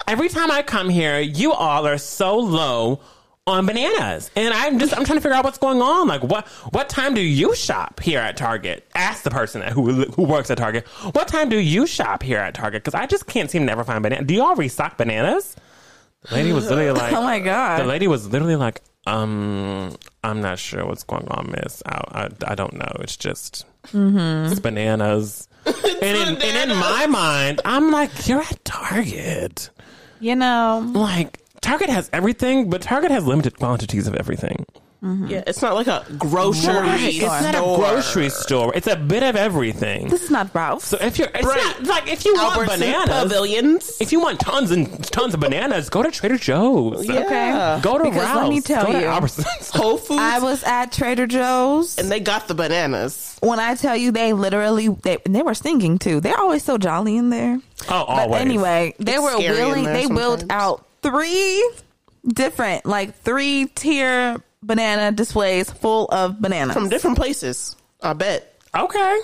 [0.08, 3.00] Every time I come here, you all are so low
[3.48, 6.08] on bananas, and I'm just I'm trying to figure out what's going on.
[6.08, 8.86] Like, what what time do you shop here at Target?
[8.94, 10.86] Ask the person who who works at Target.
[11.14, 12.84] What time do you shop here at Target?
[12.84, 14.24] Because I just can't seem to ever find banana.
[14.26, 15.56] Do y'all restock bananas?
[16.30, 17.80] The lady was literally like, Oh my God.
[17.80, 21.82] The lady was literally like, um, I'm not sure what's going on, Miss.
[21.86, 22.02] I
[22.46, 22.92] I, I don't know.
[23.00, 24.52] It's just Mm-hmm.
[24.52, 25.48] it's bananas.
[25.66, 29.70] and, in, and in my mind, I'm like, you're at Target.
[30.20, 30.84] you know.
[30.94, 34.66] Like Target has everything, but Target has limited quantities of everything.
[35.04, 35.28] Mm-hmm.
[35.28, 37.00] yeah, it's not like a grocery Right.
[37.04, 37.30] It's store.
[37.42, 38.72] not a grocery store.
[38.74, 40.08] It's a bit of everything.
[40.08, 40.84] This is not Ralph.
[40.84, 41.56] So if you're, it's Right.
[41.56, 43.98] not like if you want bananas, pavilions.
[44.02, 47.06] if you want tons and tons of bananas, go to Trader Joe's.
[47.08, 47.20] Yeah.
[47.26, 47.80] Okay.
[47.84, 48.42] Go to Because Ralph's.
[48.42, 49.06] let me tell go you.
[49.06, 49.70] Albertsons.
[49.76, 50.20] Whole Foods.
[50.20, 52.00] I was at Trader Joe's.
[52.00, 53.38] and they got the bananas.
[53.42, 56.22] when I tell you they literally they they were singing too.
[56.22, 57.60] They're always so jolly in there.
[57.88, 58.42] Oh, But always.
[58.42, 59.84] anyway, they It's were willing.
[59.86, 61.72] there They willed out three
[62.28, 66.74] different, like three tier banana displays full of bananas.
[66.74, 67.76] From different places.
[68.02, 68.54] I bet.
[68.76, 69.20] Okay,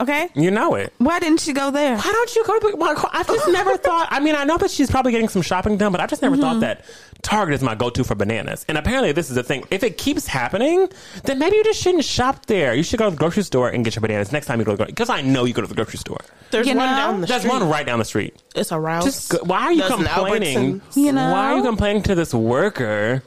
[0.00, 0.92] okay, you know it.
[0.98, 1.96] why didn't you go there?
[1.96, 2.76] Why don't you go to the?
[2.76, 4.08] Why, I've just never thought.
[4.10, 6.36] I mean, I know that she's probably getting some shopping done, but I've just never
[6.36, 6.60] thought mm-hmm.
[6.60, 6.84] that
[7.22, 8.64] Target is my go-to for bananas.
[8.68, 9.64] And apparently, this is the thing.
[9.70, 10.88] If it keeps happening,
[11.24, 12.74] then maybe you just shouldn't shop there.
[12.74, 14.72] You should go to the grocery store and get your bananas next time you go
[14.72, 16.20] to the because I know you go to the grocery store.
[16.50, 16.96] There's You one know?
[16.96, 17.32] down the street.
[17.32, 17.60] There's street.
[17.60, 18.42] one right down the street.
[18.54, 19.04] It's a Rouse.
[19.04, 20.80] Just go, why are you There's complaining?
[20.80, 20.96] Albertsons.
[20.96, 21.32] You know?
[21.32, 23.22] Why are you complaining to this worker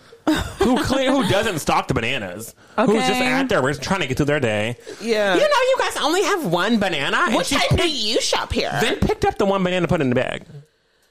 [0.60, 2.54] who clear, who doesn't stock the bananas?
[2.78, 3.32] Who's just Okay.
[3.32, 4.78] out there we're just trying to get through their day?
[5.02, 5.34] Yeah.
[5.36, 7.32] You know, you guys only have one banana.
[7.32, 8.72] What time picked- do you shop here?
[8.82, 10.44] then picked up the one banana and put it in the bag.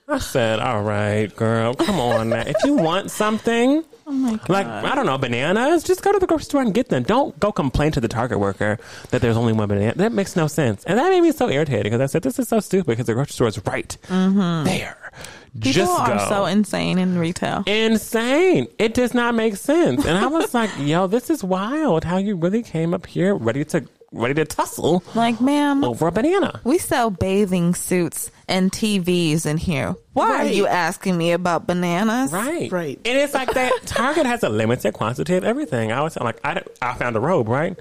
[0.09, 2.29] I said, "All right, girl, come on.
[2.29, 2.43] Now.
[2.47, 4.49] If you want something, Oh my god!
[4.49, 7.03] like I don't know, bananas, just go to the grocery store and get them.
[7.03, 8.79] Don't go complain to the Target worker
[9.11, 9.95] that there's only one banana.
[9.97, 12.47] That makes no sense, and that made me so irritated because I said, "This is
[12.47, 14.65] so stupid." Because the grocery store is right mm-hmm.
[14.65, 15.13] there.
[15.55, 16.29] People just are go.
[16.29, 17.65] so insane in retail.
[17.67, 18.69] insane.
[18.79, 20.07] It does not make sense.
[20.07, 22.05] And I was like, "Yo, this is wild.
[22.05, 26.13] How you really came up here ready to ready to tussle Like, ma'am, over a
[26.13, 29.95] banana." we sell bathing suits and TVs in here.
[30.13, 32.33] Why are you asking me about bananas?
[32.33, 32.71] Right.
[32.71, 33.01] Right.
[33.05, 35.93] And it's like that Target has a limited quantity of everything.
[35.93, 37.77] I was like, I, I found a robe, right?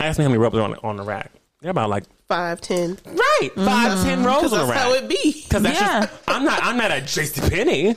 [0.00, 1.30] Ask me how many robes are on, on the rack.
[1.60, 2.98] They're about like, Five, ten.
[3.06, 4.04] right, five, mm-hmm.
[4.04, 4.78] ten robes Because on the that's rack.
[4.80, 5.42] how it be.
[5.44, 6.00] Because that's Yeah.
[6.02, 7.96] just, I'm not, I'm not at JCPenney.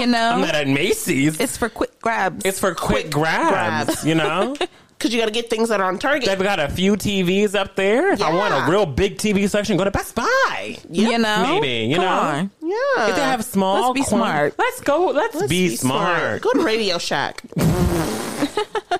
[0.00, 1.34] You know, I'm not at Macy's.
[1.34, 2.44] It's, it's for quick grabs.
[2.44, 4.04] It's for quick, quick grabs, grabs.
[4.04, 4.56] you know?
[5.00, 6.28] Because you got to get things that are on Target.
[6.28, 8.12] They've got a few TVs up there.
[8.12, 10.76] If I want a real big TV section, go to Best Buy.
[10.90, 12.10] you know, Maybe, you Come know?
[12.10, 12.50] on.
[12.60, 13.08] yeah.
[13.08, 14.54] If they have small, Let's be quan- smart.
[14.58, 15.06] Let's go.
[15.06, 16.42] Let's, Let's be, smart.
[16.42, 17.40] Go to Radio Shack.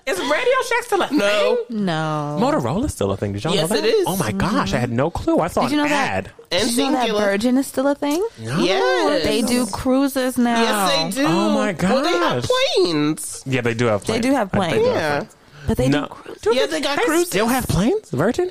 [0.06, 1.18] Is Radio Shack still a thing?
[1.18, 1.58] No.
[1.68, 2.38] No.
[2.40, 3.32] Motorola's still a thing.
[3.34, 3.84] Did y'all Yes, know that?
[3.84, 4.06] Yes, it is.
[4.08, 5.38] Oh my gosh, I had no clue.
[5.38, 6.08] I saw Did you an know that?
[6.26, 6.30] ad.
[6.50, 8.26] And Did you know that Virgin is still a thing?
[8.40, 9.24] Yes.
[9.24, 10.62] They do cruises now.
[10.62, 11.28] Yes, they do.
[11.28, 13.42] Oh, my Well, they have planes.
[13.46, 14.22] Yeah, they do have They planes.
[14.26, 14.72] do have planes.
[14.74, 15.28] they do have Yeah.
[15.74, 15.76] Planes.
[15.76, 16.06] But they No.
[16.06, 16.42] do cruises.
[16.42, 17.28] Do Yeah, they got they cruises.
[17.28, 18.10] Still have planes?
[18.10, 18.50] Virgin?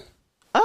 [0.55, 0.59] Uh,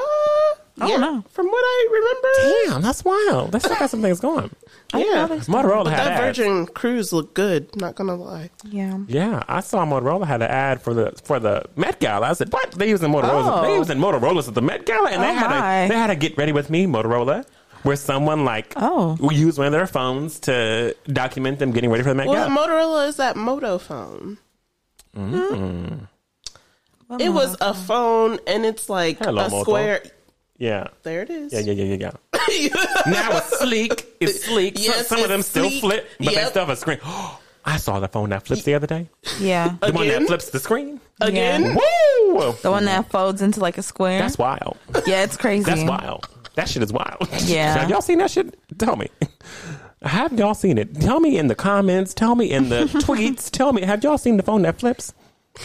[0.80, 0.86] I yeah.
[0.88, 1.24] don't know.
[1.30, 2.72] From what I remember.
[2.72, 3.52] Damn, that's wild.
[3.52, 4.50] They still got some things going.
[4.94, 5.28] Yeah.
[5.28, 6.38] Motorola But had that ads.
[6.38, 7.74] Virgin cruise looked good.
[7.76, 8.50] Not gonna lie.
[8.70, 8.98] Yeah.
[9.06, 12.28] Yeah, I saw Motorola had an ad for the for the Met Gala.
[12.30, 12.72] I said, "What?
[12.72, 13.58] They using Motorola?
[13.58, 13.62] Oh.
[13.62, 15.82] They using Motorola's at the Met Gala, and they Oh, had my.
[15.86, 17.44] to they had to get ready with me, Motorola.
[17.82, 19.16] where someone like Oh.
[19.20, 22.48] will use one of their phones to document them getting ready for the Met Well,
[22.48, 22.58] Gala.
[22.68, 24.38] Motorola is that Moto phone.
[27.06, 29.62] What It was a phone, and it's like Hello, a Moto.
[29.62, 30.02] square.
[30.58, 30.88] yeah.
[31.02, 31.52] There it is.
[31.52, 32.10] Yeah, yeah, yeah, yeah,
[32.48, 32.68] yeah.
[33.06, 34.06] now it's sleek.
[34.20, 34.74] It's sleek.
[34.78, 36.98] Yes, some of them it's still flip, but they still have a screen.
[37.66, 39.08] I saw the phone that flips the other day.
[39.40, 39.76] yeah.
[39.80, 41.00] The one that flips the screen.
[41.22, 42.52] Again, Woo!
[42.62, 44.18] The one that folds into like a square.
[44.18, 44.76] That's wild.
[45.06, 45.64] yeah, it's crazy.
[45.64, 46.28] That's wild.
[46.56, 47.26] That shit is wild.
[47.44, 47.78] Yeah.
[47.78, 48.58] Have y'all seen that shit?
[48.78, 49.08] Tell me.
[50.02, 51.00] Have y'all seen it?
[51.00, 52.12] Tell me in the comments.
[52.12, 53.50] Tell me in the tweets.
[53.50, 53.82] Tell me.
[53.82, 55.14] Have y'all seen the phone that flips?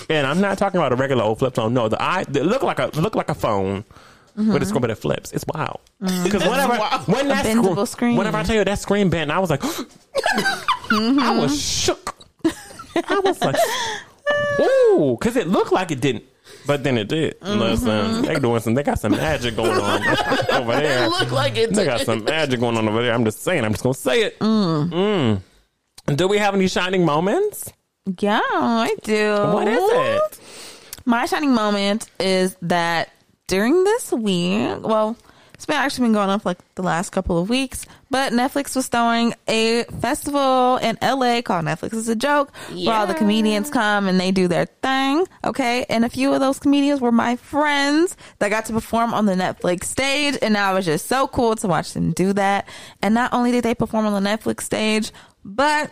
[0.10, 1.74] And I'm not talking about a regular old flip phone.
[1.74, 3.84] No, the i look like a look like a phone,
[4.36, 5.32] but it's but it flips.
[5.32, 5.80] It's wild.
[6.00, 7.08] Because whenever wild.
[7.08, 7.60] when that Mm-hmm.
[7.62, 9.62] bendable screen, whenever I tell you that screen bent, I was like,
[10.92, 12.16] I was shook.
[12.96, 13.56] I was like,
[14.62, 16.24] ooh, because it looked like it didn't.
[16.66, 17.36] But then it did.
[17.42, 18.74] Listen, they're doing some.
[18.76, 20.02] They got some magic going on
[20.52, 21.06] over there.
[21.06, 21.74] it looked like it.
[21.74, 23.14] They got some magic going on over there.
[23.14, 23.64] I'm just saying.
[23.66, 24.40] I'm just gonna say it.
[24.40, 25.42] Mm.
[26.16, 27.72] Do we have any shining moments?
[28.20, 29.34] Yeah, I do.
[29.34, 30.40] What is it?
[31.06, 33.10] My shining moment is that
[33.48, 35.18] during this week, well,
[35.54, 38.78] it's been actually been going on for like the last couple of weeks, but Netflix
[38.78, 43.70] was throwing a festival in LA called Netflix is a Joke, where all the comedians
[43.70, 45.26] come and they do their thing.
[45.44, 45.86] Okay.
[45.90, 49.34] And a few of those comedians were my friends that got to perform on the
[49.34, 50.38] Netflix stage.
[50.42, 52.66] And now it was just so cool to watch them do that.
[53.02, 55.12] And not only did they perform on the Netflix stage,
[55.44, 55.92] but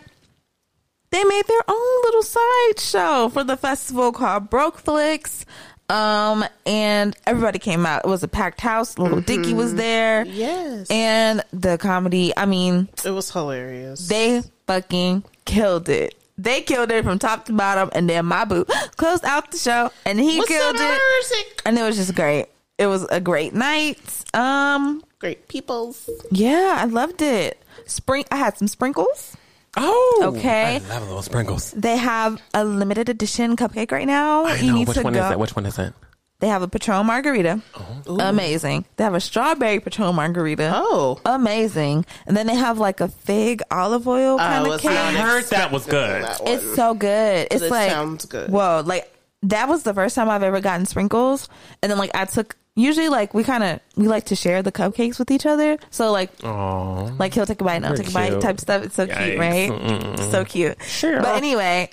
[1.10, 5.44] they made their own little side show for the festival called Broke Flicks.
[5.90, 8.04] Um, and everybody came out.
[8.04, 8.98] It was a packed house.
[8.98, 10.26] Lil Dicky was there.
[10.26, 10.86] Yes.
[10.90, 14.06] And the comedy, I mean, It was hilarious.
[14.08, 16.14] they fucking killed it.
[16.36, 17.88] They killed it from top to bottom.
[17.94, 18.64] And then my boo
[18.96, 21.00] closed out the show and he What's killed it.
[21.14, 21.62] music?
[21.64, 22.46] And it was just great.
[22.76, 23.98] It was a great night.
[24.34, 26.08] Um, Great peoples.
[26.30, 27.60] yeah, I loved it.
[27.86, 29.36] Spring, I had some sprinkles.
[29.76, 30.76] Oh, Okay.
[30.76, 31.70] I love those sprinkles.
[31.72, 34.44] They have a limited edition cupcake right now.
[34.46, 34.78] I you know.
[34.78, 35.20] need Which to one go.
[35.22, 35.38] is that?
[35.38, 35.94] Which one is that?
[36.40, 37.60] They have a Patron margarita.
[38.06, 38.16] Oh.
[38.20, 38.84] Amazing.
[38.96, 40.70] They have a strawberry Patron margarita.
[40.74, 41.20] Oh.
[41.24, 42.06] Amazing.
[42.26, 44.92] And then they have like a fig olive oil oh, kind of cake.
[44.92, 46.22] I heard that was good.
[46.22, 46.40] That.
[46.46, 47.48] It's so good.
[47.50, 48.50] It's That like sounds good.
[48.50, 51.48] Whoa, like that was the first time I've ever gotten sprinkles.
[51.82, 54.72] And then like I took usually like we kind of we like to share the
[54.72, 55.78] cupcakes with each other.
[55.90, 58.60] So like Oh, like he'll take a bite and I'll You're take a bite type
[58.60, 58.84] stuff.
[58.84, 59.70] It's so cute, right?
[59.70, 60.30] Mm-mm.
[60.30, 60.80] So cute.
[60.82, 61.20] Sure.
[61.20, 61.90] But anyway,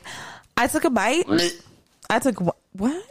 [0.57, 1.25] I took a bite.
[2.09, 3.03] I took wh- what?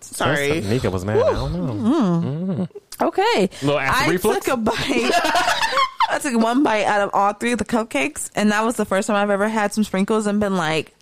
[0.00, 0.60] Sorry.
[0.62, 1.18] Nika was mad.
[1.18, 2.66] I don't know.
[2.66, 2.68] Mm.
[3.00, 3.48] Okay.
[3.62, 4.44] Little acid I reflux?
[4.46, 4.76] took a bite.
[6.10, 8.84] I took one bite out of all three of the cupcakes, and that was the
[8.84, 10.94] first time I've ever had some sprinkles and been like,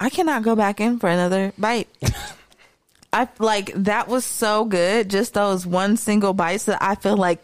[0.00, 1.88] I cannot go back in for another bite.
[3.12, 5.08] I like that was so good.
[5.08, 7.42] Just those one single bites that I feel like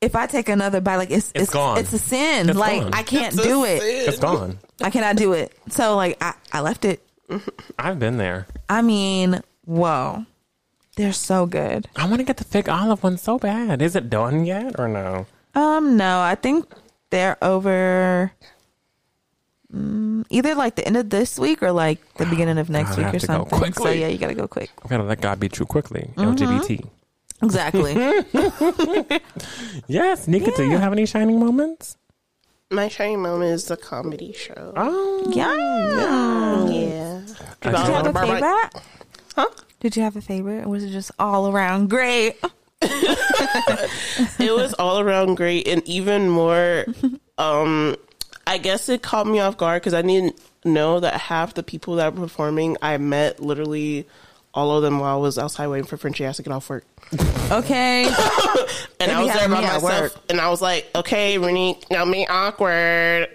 [0.00, 1.78] if I take another bite, like it's It's gone.
[1.78, 2.50] It's a sin.
[2.50, 2.94] It's like gone.
[2.94, 3.80] I can't It's do it.
[3.80, 4.08] sin.
[4.08, 4.58] It's gone.
[4.82, 5.52] I cannot do it.
[5.68, 7.02] So like I, I left it.
[7.78, 8.46] I've been there.
[8.68, 10.26] I mean, whoa,
[10.96, 11.88] they're so good.
[11.96, 13.80] I want to get the fig olive one so bad.
[13.82, 15.26] Is it done yet or no?
[15.54, 16.66] Um, no, I think
[17.10, 18.32] they're over
[19.74, 23.12] mm, either like the end of this week or like the beginning of next week
[23.12, 23.72] or something.
[23.72, 24.70] So yeah, you gotta go quick.
[24.84, 26.10] I gotta let God beat you quickly.
[26.16, 26.34] Mm-hmm.
[26.34, 26.88] LGBT.
[27.42, 29.20] Exactly.
[29.86, 31.96] Yes, Nika, do you have any shining moments?
[32.70, 34.72] My shining moment is the comedy show.
[34.76, 36.68] Oh, yeah.
[36.68, 37.20] Yeah.
[37.60, 38.82] Did you have a Barbara- favorite?
[39.34, 39.48] Huh?
[39.80, 42.36] Did you have a favorite, or was it just all around great?
[42.82, 46.86] it was all around great and even more
[47.36, 47.94] um
[48.50, 51.96] i guess it caught me off guard because i didn't know that half the people
[51.96, 54.06] that were performing i met literally
[54.52, 56.84] all of them while i was outside waiting for frenchie ass to get off work
[57.50, 58.04] Okay.
[59.00, 60.12] and They i was there by myself work.
[60.28, 63.28] and i was like okay renee now me awkward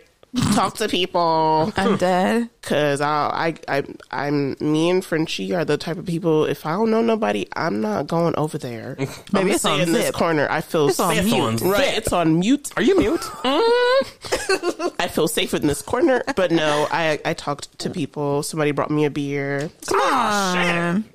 [0.53, 2.49] talk to people I'm dead.
[2.61, 6.45] because I, I, I, I'm me and Frenchie are the type of people.
[6.45, 8.95] If I don't know nobody, I'm not going over there.
[9.31, 10.47] Maybe it's on in this corner.
[10.49, 11.25] I feel It's on safe.
[11.25, 11.61] mute.
[11.61, 12.71] Right, it's on mute.
[12.75, 13.25] Are you mute?
[13.43, 18.43] I feel safe in this corner, but no, I I talked to people.
[18.43, 19.69] Somebody brought me a beer.
[19.87, 21.05] Come Um,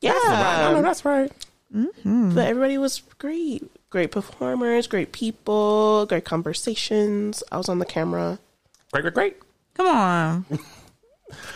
[0.00, 1.30] Yeah, I know that's right.
[1.72, 3.70] but everybody was great.
[3.90, 7.42] Great performers, great people, great conversations.
[7.52, 8.38] I was on the camera.
[8.94, 9.36] Great, great, great.
[9.74, 10.44] come on.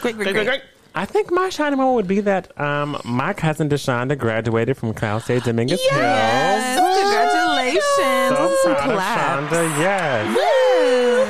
[0.03, 0.47] Great, great, Great, great.
[0.47, 0.63] great.
[0.97, 5.21] I think my shining moment would be that um, my cousin Deshonda graduated from Cal
[5.21, 6.99] State Dominguez Yes, Hills.
[6.99, 7.85] congratulations.
[7.95, 9.51] So This is some proud of.
[9.51, 9.79] Shonda.
[9.79, 10.37] Yes.
[10.37, 10.58] Woo.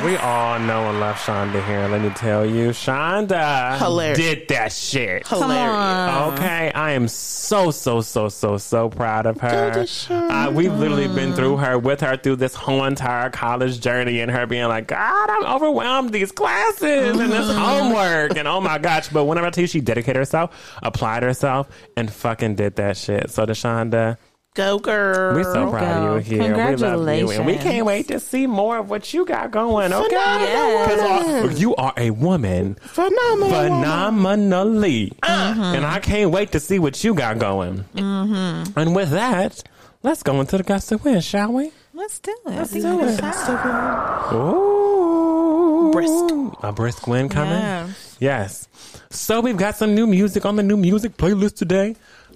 [0.05, 1.87] We all know and love Shonda here.
[1.89, 4.19] Let me tell you, Shonda Hilarious.
[4.19, 5.27] did that shit.
[5.27, 6.39] Hilarious.
[6.39, 9.71] Okay, I am so so so so so proud of her.
[9.73, 10.49] Go to Shonda.
[10.49, 14.31] Uh, we've literally been through her with her through this whole entire college journey, and
[14.31, 19.09] her being like, "God, I'm overwhelmed these classes and this homework, and oh my gosh!"
[19.09, 23.31] But whenever I tell you, she dedicated herself, applied herself, and fucking did that shit.
[23.31, 24.17] So, to Shonda,
[24.59, 25.37] Go girl.
[25.37, 26.57] we're so proud of you here.
[26.57, 29.93] We love you, and we can't wait to see more of what you got going.
[29.93, 31.47] Okay, Yes.
[31.47, 33.51] 'Cause, you are a woman Phenomenal.
[33.51, 35.13] phenomenally.
[35.23, 35.63] Mm-hmm.
[35.63, 37.85] And I can't wait to see what you got going.
[37.95, 38.77] Mm-hmm.
[38.77, 39.63] And with that,
[40.03, 41.71] let's go into the guts to win, shall we?
[41.95, 42.51] Let's do it.
[42.51, 44.35] Let's do it.
[44.35, 45.91] Ooh.
[45.93, 46.35] Brisk.
[46.65, 47.53] A brisk win coming?
[47.61, 48.17] Yes.
[48.19, 48.69] Yes.
[49.11, 51.95] So we've got some new music on the new music playlist today.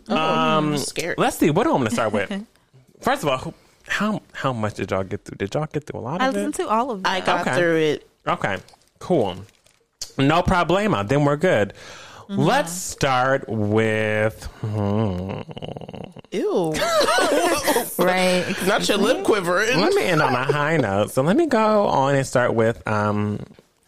[0.09, 1.19] I'm Um, scared.
[1.19, 1.51] let's see.
[1.51, 2.31] What do I want to start with?
[3.01, 3.55] First of all,
[3.89, 5.37] how how much did y'all get through?
[5.37, 6.63] Did y'all get through a lot I of listened it?
[6.65, 7.13] to all of them.
[7.13, 7.57] I got Okay.
[7.57, 8.09] through it.
[8.27, 8.59] Okay,
[9.01, 9.37] cool.
[10.19, 11.07] No problema.
[11.07, 11.73] Then we're good.
[12.29, 12.41] Mm-hmm.
[12.41, 14.45] Let's start with.
[14.61, 15.41] hmm,
[16.31, 16.73] Ew.
[17.99, 18.55] right.
[18.67, 19.81] Not your lip quivering.
[19.81, 21.11] let me end on a high note.
[21.11, 23.41] So let me go on and start with um,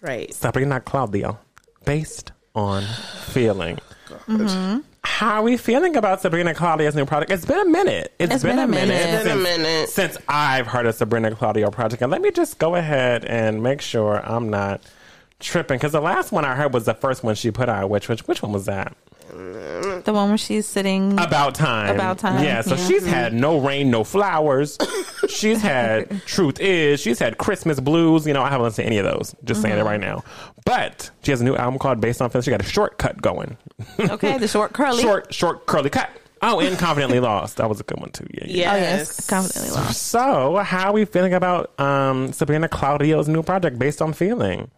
[0.03, 0.33] Right.
[0.35, 1.39] Sabrina Claudio,
[1.85, 2.83] based on
[3.29, 3.79] feeling.
[5.05, 7.31] How are we feeling about Sabrina Claudio's new product?
[7.31, 8.13] It's been a minute.
[8.19, 8.91] It's been a minute.
[8.95, 9.89] It's been a since- minute.
[9.91, 12.03] since I've heard of Sabrina Claudio project.
[12.03, 14.81] And let me just go ahead and make sure I'm not
[15.41, 17.91] tripping because the last one I heard was the first one she put out.
[17.91, 18.97] Which which which one was that?
[19.35, 21.13] The one where she's sitting.
[21.19, 21.95] About time.
[21.95, 22.61] About Time, Yeah.
[22.61, 22.87] So yeah.
[22.87, 24.79] she's had no rain, no flowers.
[25.29, 27.01] she's had truth is.
[27.01, 28.27] She's had Christmas blues.
[28.27, 29.35] You know, I haven't listened to any of those.
[29.45, 29.81] Just saying Mm-hmm.
[29.87, 30.23] it right now.
[30.65, 32.45] But she has a new album called Based on Feelings.
[32.45, 33.57] She got a shortcut going.
[33.99, 35.03] okay, the short curly.
[35.03, 36.11] short, short, curly cut.
[36.43, 37.57] Oh, and confidently lost.
[37.57, 38.27] That was a good one too.
[38.33, 38.45] Yeah.
[38.47, 38.73] yeah.
[38.73, 38.99] Oh Yes.
[39.19, 40.03] yes, confidently lost.
[40.03, 44.71] So, how are we feeling about um, Sabrina Claudio's new project, Based on Feeling?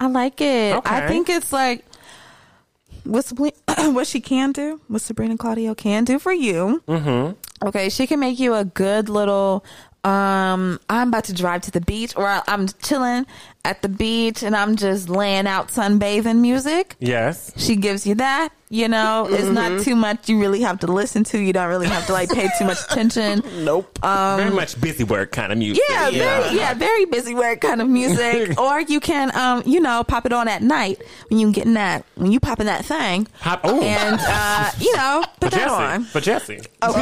[0.00, 0.76] I like it.
[0.76, 0.94] Okay.
[0.94, 1.87] I think it's like
[3.08, 3.56] what Sabrina,
[3.92, 6.82] what she can do, what Sabrina Claudio can do for you.
[6.86, 7.66] Mm-hmm.
[7.68, 9.64] Okay, she can make you a good little.
[10.04, 13.26] Um, I'm about to drive to the beach, or I- I'm chilling
[13.64, 16.96] at the beach, and I'm just laying out sunbathing music.
[17.00, 17.52] Yes.
[17.56, 18.50] She gives you that.
[18.70, 20.28] You know, it's not too much.
[20.28, 21.38] You really have to listen to.
[21.38, 23.42] You don't really have to like pay too much attention.
[23.64, 23.98] Nope.
[24.04, 25.82] Um, Very much busy work kind of music.
[25.90, 28.58] Um, Yeah, very, yeah, very busy work kind of music.
[28.60, 32.04] or you can, um, you know, pop it on at night when you getting that
[32.16, 33.80] when you popping that thing, Pop- ooh.
[33.80, 35.70] and uh, you know, For put that Jesse.
[35.74, 36.04] on.
[36.04, 36.60] For Jesse.
[36.82, 37.00] Okay,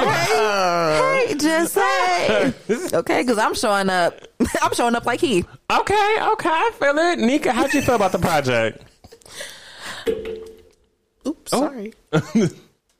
[1.28, 2.54] hey, just say
[2.96, 4.20] okay, because I'm showing up.
[4.62, 5.44] I'm showing up like he.
[5.68, 7.18] Okay, okay, I feel it.
[7.18, 8.82] Nika, how'd you feel about the project?
[11.26, 11.52] Oops.
[11.52, 11.58] Oh.
[11.60, 11.92] Sorry.
[12.12, 12.52] it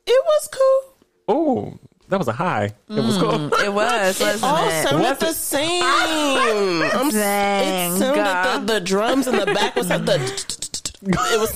[0.07, 0.93] was cool.
[1.29, 1.77] Oh,
[2.09, 2.65] that was a high.
[2.89, 3.31] It was cool.
[3.31, 4.83] Mm, it was, wasn't All it?
[4.87, 5.33] sounded Was the it?
[5.35, 5.83] same.
[5.83, 10.77] I'm, Dang, it sounded the, the drums in the back was like the.
[11.03, 11.51] It was,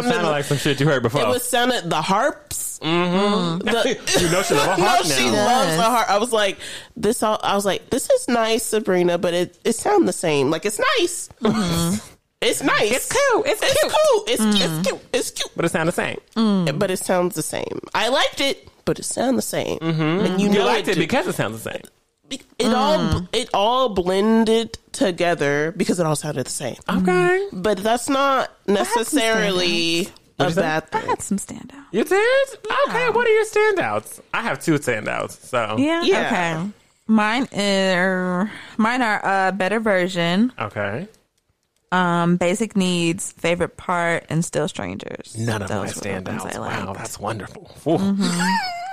[0.00, 1.22] it was That sounded sounded like some shit you heard before.
[1.22, 2.78] it was sounded the harps.
[2.82, 3.58] Mm-hmm.
[3.58, 5.44] The, you know she love a no, harp she now.
[5.46, 6.10] loves the harp.
[6.10, 6.58] I was like,
[6.96, 7.22] this.
[7.22, 10.50] All, I was like, this is nice, Sabrina, but it it sounds the same.
[10.50, 11.28] Like it's nice.
[12.42, 12.90] It's nice.
[12.90, 13.46] It's cute.
[13.46, 13.92] It's It's cute.
[13.92, 14.24] cool.
[14.26, 15.00] It's, it's cute.
[15.12, 15.50] It's cute.
[15.54, 16.78] But it sounds the same.
[16.78, 17.80] But it sounds the same.
[17.94, 19.78] I liked it, but it sounds the same.
[19.78, 20.00] Mm-hmm.
[20.24, 21.82] And you, You know liked it do- because it sounds the same.
[22.30, 23.28] It all mm.
[23.32, 26.76] it all blended together because it all sounded the same.
[26.88, 27.48] Okay.
[27.52, 27.62] Mm.
[27.62, 30.06] But that's not necessarily
[30.38, 30.60] a What'd you say?
[30.62, 31.84] bad I had some standouts.
[31.92, 32.48] You did?
[32.88, 34.20] Okay, what are your standouts?
[34.32, 35.32] I have two standouts.
[35.32, 36.02] So Yeah.
[36.02, 36.26] Yeah.
[36.26, 36.70] Okay.
[37.06, 40.52] Mine are mine are a better version.
[40.58, 41.08] Okay.
[41.92, 45.36] Um, basic needs, favorite part, and still strangers.
[45.36, 46.56] None of my were the ones standouts.
[46.56, 47.70] I Wow, that's wonderful.
[47.86, 47.98] Ooh.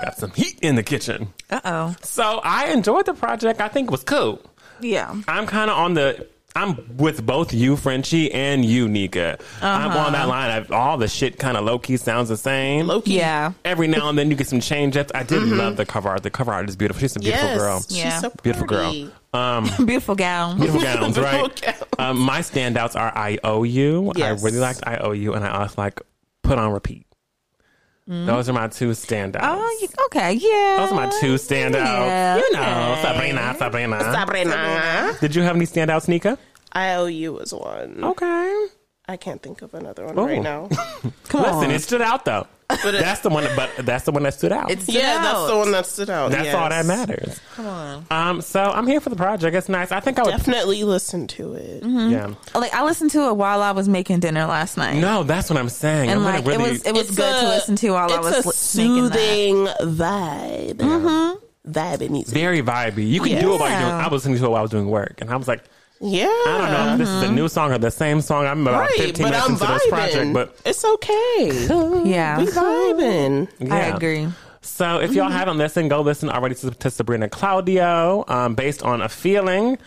[0.02, 1.34] Got some heat in the kitchen.
[1.50, 1.96] Uh oh.
[2.02, 3.62] So I enjoyed the project.
[3.62, 4.42] I think it was cool.
[4.80, 5.16] Yeah.
[5.28, 6.28] I'm kind of on the.
[6.58, 9.38] I'm with both you, Frenchie, and you, Nika.
[9.62, 10.28] I'm on that uh-huh.
[10.28, 10.50] line.
[10.50, 12.88] I've, all the shit kind of low key sounds the same.
[12.88, 13.18] Low key.
[13.18, 13.54] Yeah.
[13.64, 15.12] Every now and then you get some change ups.
[15.14, 15.58] I did mm-hmm.
[15.58, 16.24] love the cover art.
[16.24, 17.00] The cover art is beautiful.
[17.00, 17.58] She's a beautiful Yes.
[17.60, 17.82] girl.
[17.82, 18.20] She's Yeah.
[18.20, 18.90] so Beautiful girl.
[18.90, 19.12] pretty.
[19.34, 20.58] Um, beautiful gown.
[20.58, 21.56] Beautiful gowns, right?
[21.56, 21.94] Beautiful gowns.
[22.00, 24.12] Um, my standouts are I owe you.
[24.16, 24.42] Yes.
[24.42, 26.02] I really liked I owe you, and I also like
[26.42, 27.07] put on repeat.
[28.08, 28.26] Mm-hmm.
[28.26, 29.40] Those are my two standouts.
[29.42, 30.34] Oh, you, okay.
[30.34, 30.78] Yeah.
[30.80, 31.74] Those are my two standouts.
[31.74, 33.02] Yeah, you know, okay.
[33.02, 34.00] Sabrina, Sabrina.
[34.00, 35.18] Sabrina.
[35.20, 36.38] Did you have any standouts, Nika?
[36.72, 38.04] I owe you as one.
[38.04, 38.68] Okay.
[39.08, 40.26] I can't think of another one Oh.
[40.26, 40.68] right now.
[41.30, 41.72] Come Listen, on.
[41.72, 42.46] it stood out though.
[42.68, 43.46] But it- that's the one.
[43.56, 44.70] But that's the one that stood out.
[44.70, 46.32] It's yeah, that's the one that stood out.
[46.32, 46.54] that's yes.
[46.56, 47.40] all that matters.
[47.56, 48.06] Come on.
[48.12, 49.56] Um, so I'm here for the project.
[49.56, 49.94] It's nice.
[49.94, 50.32] I think I would.
[50.32, 51.84] Definitely listen to it.
[51.86, 52.34] Yeah.
[52.54, 54.98] Like I listened to it while I was making dinner last night.
[55.00, 56.10] No, that's what I'm saying.
[56.10, 56.70] And I'm like gonna really.
[56.72, 58.90] it was, it was good a- to listen to while I was it's li- a
[58.90, 59.78] making that.
[59.78, 61.38] soothing vibe.
[61.68, 62.34] Vibe music.
[62.34, 63.08] very vibey.
[63.10, 63.90] You can do it while you're doing.
[63.92, 64.06] Yeah.
[64.06, 65.64] I was listening to it while I was doing work, and I was like,
[66.00, 66.26] Yeah.
[66.26, 68.46] I don't know if this is a new song or the same song.
[68.46, 71.68] I'm about Right, 15 but minutes I'm into this project, but it's okay.
[72.10, 72.40] Yeah.
[72.40, 73.50] We vibing.
[73.62, 73.96] I yeah.
[73.96, 74.28] agree.
[74.62, 79.02] So if y'all haven't listened, go listen already to, to Sabrina Claudio, um, based on
[79.02, 79.78] a feeling.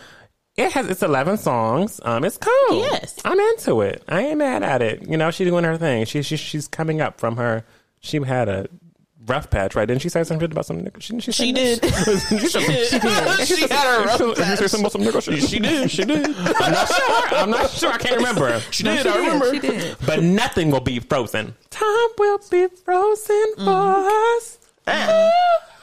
[0.57, 2.01] It has it's eleven songs.
[2.03, 2.81] Um, it's cool.
[2.81, 3.19] Yes.
[3.23, 4.03] I'm into it.
[4.09, 5.07] I ain't mad at it.
[5.07, 6.05] You know, she's doing her thing.
[6.05, 7.63] She, she she's coming up from her.
[7.99, 8.67] She had a
[9.27, 9.85] rough patch, right?
[9.87, 11.01] Didn't she say something about some nigga?
[11.01, 11.83] She, she, She did.
[11.83, 12.87] she, she did.
[13.47, 14.57] she had a rough She patch.
[14.59, 15.21] said something about some nigga.
[15.23, 15.91] She, she did.
[15.91, 16.25] She did.
[16.25, 17.37] I'm not sure.
[17.37, 17.91] I'm not sure.
[17.91, 18.59] I can't remember.
[18.71, 19.05] She did.
[19.07, 19.53] I remember.
[19.53, 19.97] She did.
[20.05, 21.55] But nothing will be frozen.
[21.69, 23.65] Time will be frozen Mm.
[23.65, 24.57] for us.
[24.87, 25.31] Ah.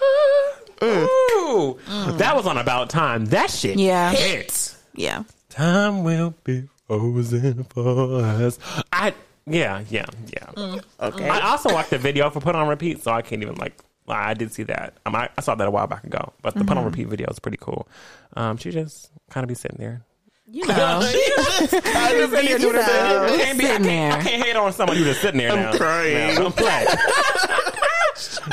[0.01, 0.59] Ah.
[0.81, 1.03] Mm.
[1.05, 1.79] Ooh.
[1.87, 2.19] Mm.
[2.19, 3.27] That was on about time.
[3.27, 3.79] That shit.
[3.79, 4.11] Yeah.
[4.13, 4.75] Hit.
[4.95, 5.25] Yeah.
[5.51, 8.59] Time will be frozen for us.
[8.93, 9.13] I
[9.49, 10.81] yeah, yeah, yeah.
[11.01, 11.29] Okay.
[11.29, 14.35] I also watched the video for Put On Repeat, so I can't even like I
[14.35, 14.95] did see that.
[15.07, 16.33] Um, I, I saw that a while back ago.
[16.43, 17.89] But the Put On Repeat video is pretty cool.
[18.37, 20.03] Um, she just kind of be sitting there.
[20.51, 20.75] You know.
[21.03, 22.91] I just sitting here doing her thing.
[22.91, 25.55] I can't, be, I, Sitting can't, I can't hate on someone who's just sitting there
[25.55, 25.77] now.
[25.77, 26.35] crying.
[26.37, 26.89] Now, I'm playing.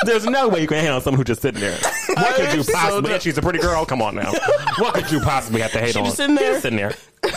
[0.05, 1.77] There's no way you can hate on someone who's just sitting there.
[2.09, 3.01] What could you possibly?
[3.01, 3.11] dumb.
[3.13, 3.85] and she's a pretty girl.
[3.85, 4.31] Come on now.
[4.77, 6.05] What could you possibly have to hate She on?
[6.05, 6.53] just sitting there.
[6.55, 6.93] She's sitting there.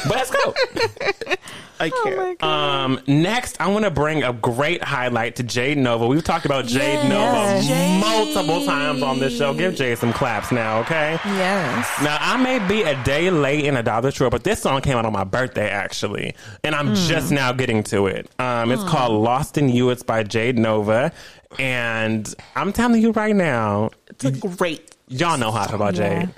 [0.07, 0.55] But let's go.
[1.81, 2.43] I can't.
[2.43, 6.09] Um, next, I want to bring a great highlight to Jade Novah.
[6.09, 7.09] We've talked about Jade Yes.
[7.09, 8.01] Novah Jade.
[8.01, 9.55] multiple times on this show.
[9.55, 11.19] Give Jade some claps now, okay?
[11.25, 11.89] Yes.
[12.03, 14.97] Now, I may be a day late in a dollar store, but this song came
[14.97, 16.35] out on my birthday, actually.
[16.65, 18.29] And I'm just now getting to it.
[18.41, 19.91] Um, it's called Lost in You.
[19.91, 21.13] It's by Jade Novah.
[21.61, 24.97] And I'm telling you right now, It's a great.
[25.07, 26.21] y'all know how I feel about Yeah.
[26.27, 26.35] Jade.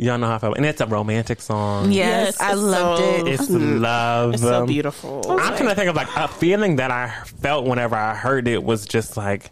[0.00, 0.54] Y'all know how I feel.
[0.54, 1.90] And it's a romantic song.
[1.90, 3.28] Yes, Yes, I loved so- it.
[3.28, 4.34] It's love.
[4.34, 5.24] It's so Um, beautiful.
[5.28, 8.62] I'm trying to think of like a feeling that I felt whenever I heard it
[8.62, 9.50] was just like,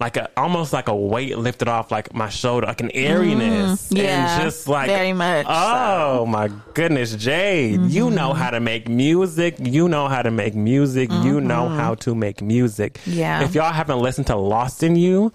[0.00, 3.96] like a almost like a weight lifted off like my shoulder, like an airiness, Mm-hmm.
[3.98, 8.14] yeah, and just like very much Oh my goodness, Jade, you Mm-hmm.
[8.14, 9.56] know how to make music.
[9.60, 11.10] You know how to make music.
[11.12, 12.94] You know how to make music.
[12.94, 13.18] Mm-hmm.
[13.18, 13.44] Yeah.
[13.44, 15.30] If y'all haven't listened to Lost in You,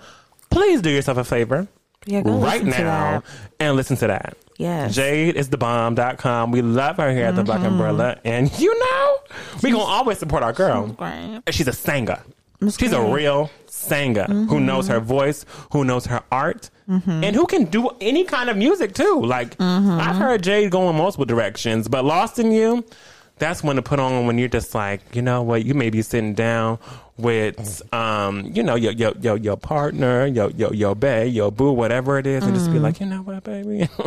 [0.49, 1.68] please do yourself a favor.
[2.08, 3.22] Yeah, right now
[3.60, 4.38] and listen to that.
[4.58, 4.95] Yes.
[4.95, 6.51] Jade is the bomb.com.
[6.51, 7.68] We love her here at the Black Mm-hmm.
[7.74, 8.18] Umbrella.
[8.24, 9.18] And you know,
[9.62, 10.88] we going to always support our girl.
[10.88, 11.41] Great.
[11.51, 12.20] She's a singer.
[12.76, 17.66] She's a real singer who knows her voice, who knows her art, and who can
[17.66, 19.22] do any kind of music too.
[19.24, 22.84] Like, I've heard Jade go in multiple directions, but Lost in You,
[23.38, 26.01] that's one to put on when you're just like, you know what, you may be
[26.01, 26.80] sitting down
[27.18, 31.72] with, um, you know, your your your, your partner, your your your bae, your boo,
[31.72, 33.89] whatever it is, and just be like, you know what, baby,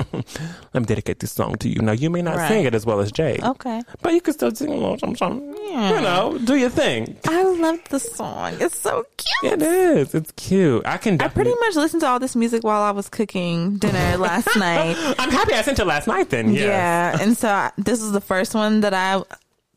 [0.72, 1.80] let me dedicate this song to you.
[1.82, 2.48] Now, you may not Right.
[2.48, 3.82] sing it as well as Jay, Okay.
[4.02, 5.54] but you can still sing a little something.
[5.70, 5.94] Yeah.
[5.96, 7.16] You know, do your thing.
[7.26, 8.54] I love the song.
[8.61, 9.54] It's so cute.
[9.54, 10.14] It is.
[10.14, 10.86] It's cute.
[10.86, 14.16] I can I pretty much listened to all this music while I was cooking dinner
[14.18, 14.96] last night.
[15.18, 16.30] I'm happy I sent it last night.
[16.30, 16.62] Then, yes.
[16.62, 19.22] Yeah, and so I, this is the first one that I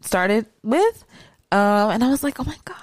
[0.01, 1.03] started with,
[1.51, 2.75] um, and I was like, "Oh my god!"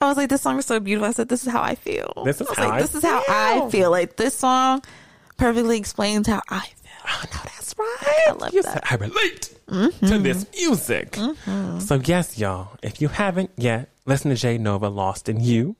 [0.00, 2.22] I was like, "This song is so beautiful." I said, "This is how I feel."
[2.24, 3.34] This is I was how like, I "This is how feel.
[3.34, 4.82] I feel." Like this song
[5.36, 6.74] perfectly explains how I feel.
[7.10, 8.24] Oh, no, that's right.
[8.28, 8.72] I love You that.
[8.74, 11.14] said I relate to this music.
[11.80, 12.76] So yes, y'all.
[12.82, 15.74] If you haven't yet, listen to Jade Novah, "Lost in You."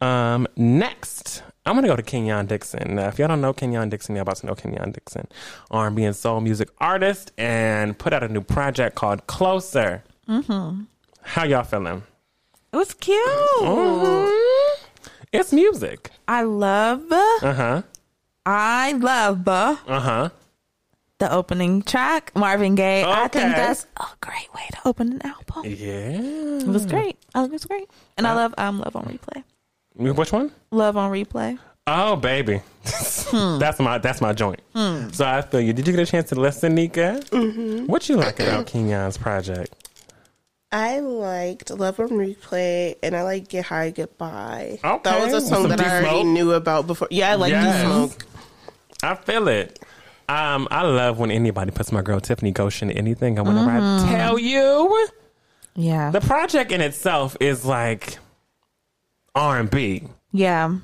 [0.00, 2.94] Um, next, I'm gonna go to Kenyon Dixon.
[2.96, 5.26] Now, if y'all don't know Kenyon Dixon, y'all about to know Kenyon Dixon,
[5.70, 10.04] R&B and soul music artist, and put out a new project called Closer.
[10.28, 10.82] Mm-hmm.
[11.22, 12.02] How y'all feeling?
[12.72, 13.18] It was cute.
[13.60, 14.32] Mhm.
[15.32, 16.10] It's music.
[16.28, 17.82] I love, Uh huh.
[18.44, 20.28] I love Uh huh.
[21.18, 23.04] the opening track, Marvin Gaye.
[23.04, 25.64] I think that's a great way to open an album.
[25.64, 26.60] Yeah.
[26.60, 27.16] It was great.
[27.34, 29.42] I think it was great, and I love um Love on Replay.
[29.94, 30.50] Which one?
[30.70, 31.58] Love on Replay.
[31.88, 34.60] Oh, baby, that's my that's my joint.
[35.14, 35.72] So I feel you.
[35.72, 37.22] Did you get a chance to listen, Nika?
[37.30, 37.86] Mm-hmm.
[37.86, 39.85] What you like about Kenyon's project?
[40.72, 44.78] I liked Love on Replay and I like Get High Goodbye.
[44.84, 46.26] Okay, That was a song some that I already D-Smoke.
[46.26, 47.08] knew about before.
[47.10, 47.82] Yeah, I like Yes.
[47.82, 48.26] D-Smoke.
[49.02, 49.78] I feel it.
[50.28, 53.38] Um, I love when anybody puts my girl Tiffany Gouché in anything.
[53.38, 55.08] And whenever I tell you,
[55.76, 56.10] Yeah.
[56.10, 58.18] the project in itself is like
[59.34, 60.04] R and B.
[60.32, 60.74] yeah.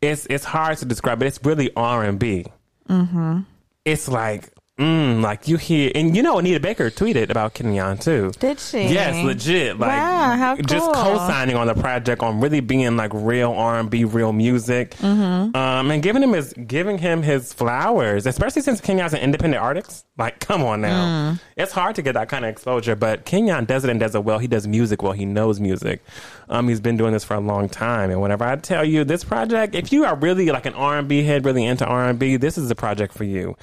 [0.00, 2.46] It's it's hard to describe, but it's really R and B.
[2.88, 3.40] Mm-hmm.
[3.84, 4.50] It's like.
[4.78, 8.30] Mm, like you hear, and you know, Anita Baker tweeted about Kenyon too.
[8.38, 8.84] Did she?
[8.86, 9.76] Yes, legit.
[9.76, 13.90] Like Wow, how just co-signing on the project on really being like real R and
[13.90, 15.56] B, real music, Mm-hmm.
[15.56, 20.06] um, and giving him his giving him his flowers, especially since Kenyon's an independent artist.
[20.16, 21.40] Like, come on now, Mm.
[21.56, 24.22] it's hard to get that kind of exposure, but Kenyon does it and does it
[24.22, 24.38] well.
[24.38, 25.12] He does music well.
[25.12, 26.04] He knows music.
[26.48, 29.24] Um, he's been doing this for a long time, and whenever I tell you this
[29.24, 32.16] project, if you are really like an R and B head, really into R and
[32.18, 33.56] B, this is the project for you.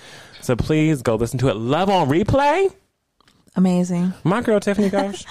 [0.45, 1.55] So please go listen to it.
[1.55, 2.71] Love on replay.
[3.55, 4.13] Amazing.
[4.23, 5.25] My girl Tiffany Gosh.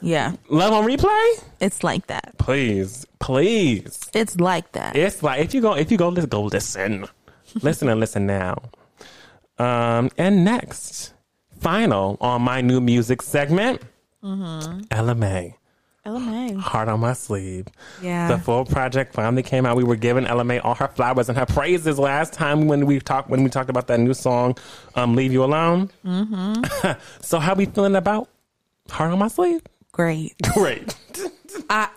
[0.00, 1.44] Yeah, Love on replay.
[1.60, 2.32] it's like that.
[2.38, 4.08] Please, please.
[4.14, 4.96] It's like that.
[4.96, 7.06] It's like if you go if you go let's go listen.
[7.60, 8.56] listen and listen now.
[9.58, 11.12] Um and next,
[11.60, 13.82] final on my new music segment.
[14.22, 15.56] Ella Mai.
[16.04, 16.52] Ella Mai.
[16.54, 17.66] Heart on my sleeve.
[18.02, 18.26] Yeah.
[18.28, 19.76] The full project finally came out.
[19.76, 22.98] We were giving Ella Mai all her flowers and her praises last time when we
[22.98, 24.56] talked when we talked about that new song,
[24.96, 27.00] um, "Leave You Alone." Mm-hmm.
[27.20, 28.28] so how we feeling about
[28.90, 29.62] Heart on My Sleeve?
[29.92, 30.34] Great.
[30.54, 30.96] Great,
[31.70, 31.88] I,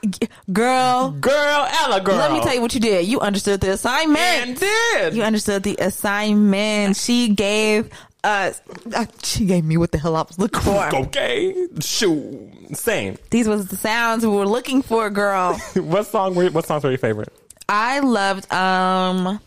[0.51, 2.17] girl, girl, Ella, girl.
[2.17, 3.07] let me tell you what you did.
[3.07, 4.19] You understood the assignment.
[4.19, 6.95] And did You understood the assignment.
[6.97, 7.89] She gave.
[8.25, 10.95] Uh, she gave me what the hell I was looking for.
[11.05, 11.67] okay?
[11.79, 13.17] Shoot, same.
[13.29, 15.53] These was the sounds we were looking for, girl.
[15.75, 16.35] what song?
[16.35, 17.31] Were, what songs were your favorite?
[17.69, 19.39] I loved um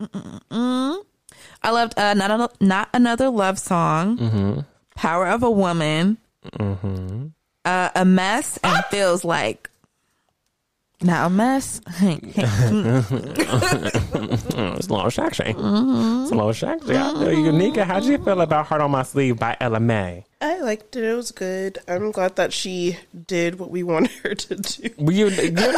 [0.00, 1.04] mm-mm-mm.
[1.62, 4.18] I loved uh, not a, not another love song.
[4.18, 4.60] Mm-hmm.
[4.96, 6.18] Power of a woman.
[7.64, 9.67] Uh, a mess and feels like
[11.02, 11.80] now a mess.
[11.88, 13.14] Mm,
[14.76, 15.42] it's a little sexy.
[15.44, 16.22] Mm-hmm.
[16.22, 16.96] It's a little sexy.
[16.96, 17.84] I feel you, Nika.
[17.84, 20.24] How do you feel about Heart on My Sleeve by Ella Mai?
[20.40, 21.04] I liked it.
[21.04, 21.78] It was good.
[21.88, 22.96] I'm glad that she
[23.26, 24.90] did what we wanted her to do.
[24.98, 25.72] Were you, you know,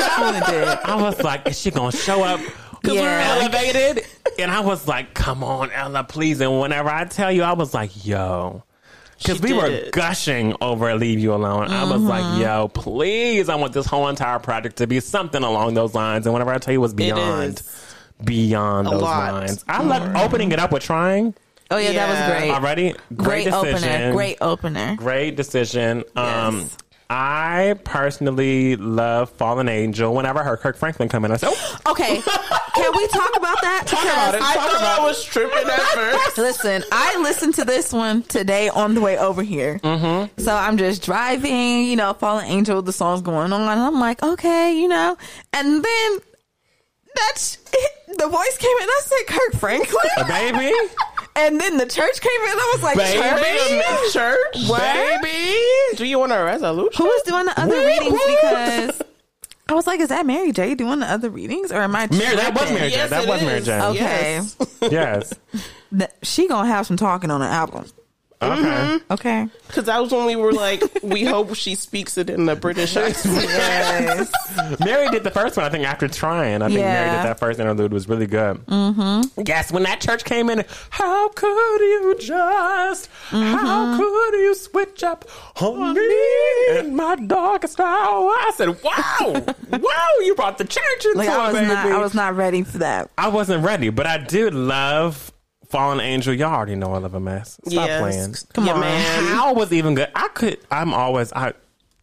[0.84, 2.40] I was like, is she gonna show up?
[2.80, 3.38] Because we were Yeah.
[3.40, 4.04] elevated,
[4.38, 7.74] and I was like, "Come on, Ella, please!" And whenever I tell you, I was
[7.74, 8.64] like, "Yo,"
[9.20, 9.92] because we were it.
[9.92, 12.06] gushing over "Leave You Alone." I was Mm-hmm.
[12.08, 13.48] like, "Yo, please!
[13.48, 16.58] I want this whole entire project to be something along those lines." And whenever I
[16.58, 17.62] tell you, was beyond,
[18.24, 19.32] beyond A those lot.
[19.34, 19.64] lines.
[19.68, 21.34] I love opening it up with trying
[21.72, 22.50] Oh yeah, that was great.
[22.50, 22.94] already.
[23.14, 23.88] Great, Great decision.
[23.88, 24.12] opener.
[24.12, 24.96] Great opener.
[24.96, 26.04] Great decision.
[26.16, 26.76] Um, Yes.
[27.12, 30.14] I personally love Fallen Angel.
[30.14, 33.60] Whenever I heard Kirk Franklin come in, I said, oh, Okay, can we talk about
[33.62, 33.82] that?
[33.86, 34.38] Talk about it.
[34.38, 36.38] Because- I Talk thought about- I was tripping at first.
[36.38, 39.80] Listen, I listened to this one today on the way over here.
[39.82, 40.40] Mm-hmm.
[40.40, 43.68] So I'm just driving, you know, Fallen Angel, the song's going on.
[43.68, 45.16] And I'm like, okay, you know.
[45.52, 46.18] And then
[47.16, 48.18] that's it.
[48.18, 48.88] the voice came in.
[48.88, 50.10] I said, Kirk Franklin.
[50.18, 50.72] A baby,
[51.36, 52.50] and then the church came in.
[52.58, 53.82] I was like, Baby.
[53.82, 54.12] church?
[54.12, 55.22] Church, What?
[55.22, 55.96] baby.
[55.96, 56.92] Do you want a resolution?
[56.98, 58.12] Who was doing the other Woo, readings?
[58.12, 58.18] woo.
[58.26, 59.02] Because
[59.68, 61.70] I was like, is that Mary J doing the other readings?
[61.72, 62.70] Or am I Mary, that was?
[62.72, 63.06] Mary J.
[63.06, 63.60] That it was Mary.
[63.60, 63.80] J.
[63.80, 64.40] Okay.
[64.82, 65.34] Yes.
[65.92, 66.10] yes.
[66.22, 67.84] She gonna have some talking on the album.
[68.42, 68.98] Okay.
[69.10, 69.48] Okay.
[69.66, 72.96] Because that was when we were like, we hope she speaks it in the British
[72.96, 73.34] accent.
[73.44, 74.32] Yes.
[74.80, 76.62] Mary did the first one, I think, after trying.
[76.62, 78.64] I think Mary did that first interlude was really good.
[78.66, 79.42] Mm-hmm.
[79.46, 83.42] Yes, when that church came in, how could you just, Mm-hmm.
[83.54, 85.24] how could you switch up
[85.60, 87.86] on me in my darkest hour?
[88.30, 91.66] I said, wow, wow, you brought the church into Like it, I was baby.
[91.68, 93.10] not I was not ready for that.
[93.18, 95.30] I wasn't ready, but I did love
[95.70, 96.34] Fallen Angel.
[96.34, 97.58] Y'all already know I love a mess.
[97.66, 98.00] Stop Yes.
[98.00, 98.34] playing.
[98.54, 99.24] Come Yeah, on, man.
[99.34, 100.10] How was even good?
[100.14, 100.58] I could.
[100.70, 101.32] I'm always.
[101.32, 101.54] I.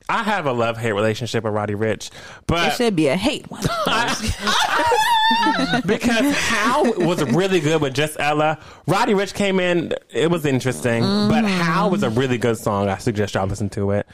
[0.09, 2.11] I have a love hate relationship with Roddy Ricch,
[2.47, 3.61] but It should be a hate one.
[5.86, 8.57] because How was really good with just Ella.
[8.88, 9.91] Roddy Ricch came in.
[10.09, 12.88] It was interesting, but How was a really good song.
[12.88, 14.07] I suggest y'all listen to it.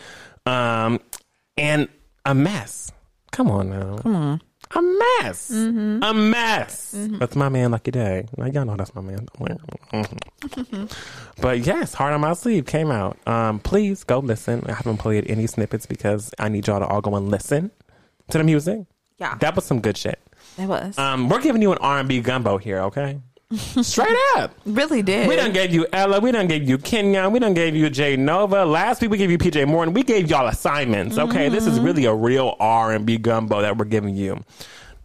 [0.48, 1.00] Um,
[1.58, 1.88] and
[2.26, 2.92] a mess.
[3.32, 3.98] Come on now.
[3.98, 4.42] Come on.
[4.76, 5.52] A mess.
[5.52, 6.96] A mess.
[6.96, 8.26] That's my man, Lucky Day.
[8.38, 9.28] Like, y'all know that's my man.
[11.42, 13.18] But yes, Heart on My Sleeve came out.
[13.28, 14.64] Um, please go listen.
[14.68, 17.72] I haven't played any snippets because I need y'all to all go and listen
[18.30, 18.82] to the music.
[19.18, 19.36] Yeah.
[19.40, 20.20] That was some good shit.
[20.58, 20.98] It was.
[20.98, 23.20] Um, we're giving you an R and B gumbo here, okay?
[23.58, 24.54] Straight up.
[24.66, 25.28] really did.
[25.28, 26.20] We done gave you Ella.
[26.20, 27.32] We done gave you Kenyon.
[27.32, 28.66] We done gave you Jade Novah.
[28.66, 29.94] Last week we gave you PJ Morton.
[29.94, 31.18] We gave y'all assignments.
[31.18, 31.86] Okay, this is mm-hmm.
[31.86, 34.44] really a real R and B gumbo that we're giving you.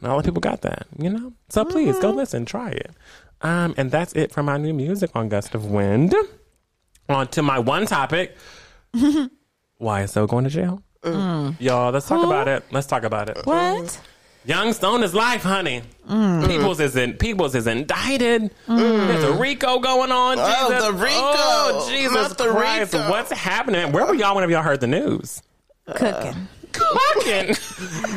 [0.01, 1.33] Not a lot of people got that, you know.
[1.49, 2.19] So please go mm-hmm.
[2.19, 2.93] listen, try it.
[3.43, 6.15] Um, and that's it for my new music on Gust of Wind.
[7.09, 8.37] On to my one topic.
[9.79, 10.83] Why is so going to jail?
[11.03, 11.61] Mm.
[11.61, 12.65] Y'all, let's talk about it.
[12.73, 13.39] Let's talk about it.
[13.45, 14.01] what?
[14.49, 15.83] Young Stoner Life, honey.
[16.09, 16.49] Mm.
[16.49, 18.51] Peoples is in, Peoples is indicted.
[18.67, 19.07] Mm.
[19.07, 20.39] There's a RICO going on.
[20.41, 20.85] Oh, Jesus.
[20.87, 21.13] the RICO.
[21.13, 22.95] Oh, Jesus the Christ.
[22.95, 23.11] RICO.
[23.11, 23.93] What's happening?
[23.93, 25.43] Where were y'all whenever y'all heard the news?
[25.95, 26.49] Cooking.
[26.73, 27.49] Cooking.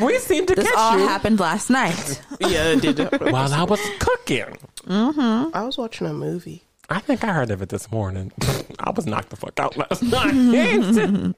[0.00, 2.22] we seem to This catch all you happened last night.
[2.40, 2.98] Yeah, it did.
[3.20, 4.56] while I was cooking.
[4.86, 5.54] Mm-hmm.
[5.54, 6.64] I was watching a movie.
[6.88, 8.32] I think I heard of it this morning.
[8.80, 11.34] I was knocked the fuck out last night.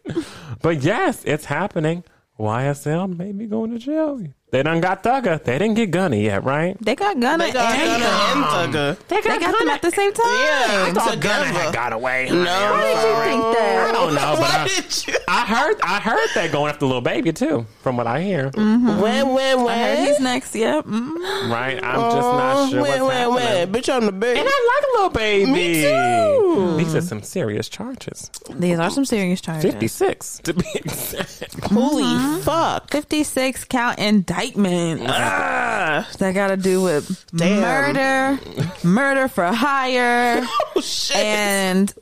[0.63, 2.05] but yes, it's happening.
[2.39, 4.21] YSL may be going to jail.
[4.55, 5.43] They done got Thugger.
[5.43, 6.77] They didn't get Gunna yet, right?
[6.81, 9.09] They got Gunna They got and Gunna and Thugger.
[9.09, 10.27] They They got them at the same time.
[10.27, 11.45] Yeah, I thought together.
[11.45, 12.29] Gunna had got away.
[12.31, 12.45] No.
[12.45, 13.87] Why did you think that?
[13.89, 15.15] I don't know, but Why I, did you?
[15.27, 18.51] I heard I heard that going after Lil Baby too, from what I hear.
[18.51, 19.67] When, when, when?
[19.67, 20.55] I heard he's next.
[20.55, 20.85] Yep.
[20.85, 21.51] Mm.
[21.51, 21.83] Right?
[21.83, 23.43] I'm just not sure when, what's when, when?
[23.43, 23.75] happening.
[23.75, 24.37] Bitch on the bed.
[24.37, 25.51] And I like a Lil Baby.
[25.51, 26.77] Me too.
[26.77, 28.31] These are some serious charges.
[28.55, 29.69] These are some serious charges.
[29.69, 31.65] Fifty six to be exact.
[31.65, 32.93] Holy fuck.
[32.93, 37.61] 56 count indictment Ah, that got to do with Damn.
[37.61, 38.39] murder,
[38.83, 40.43] murder for hire,
[40.77, 41.17] oh shit.
[41.17, 41.93] and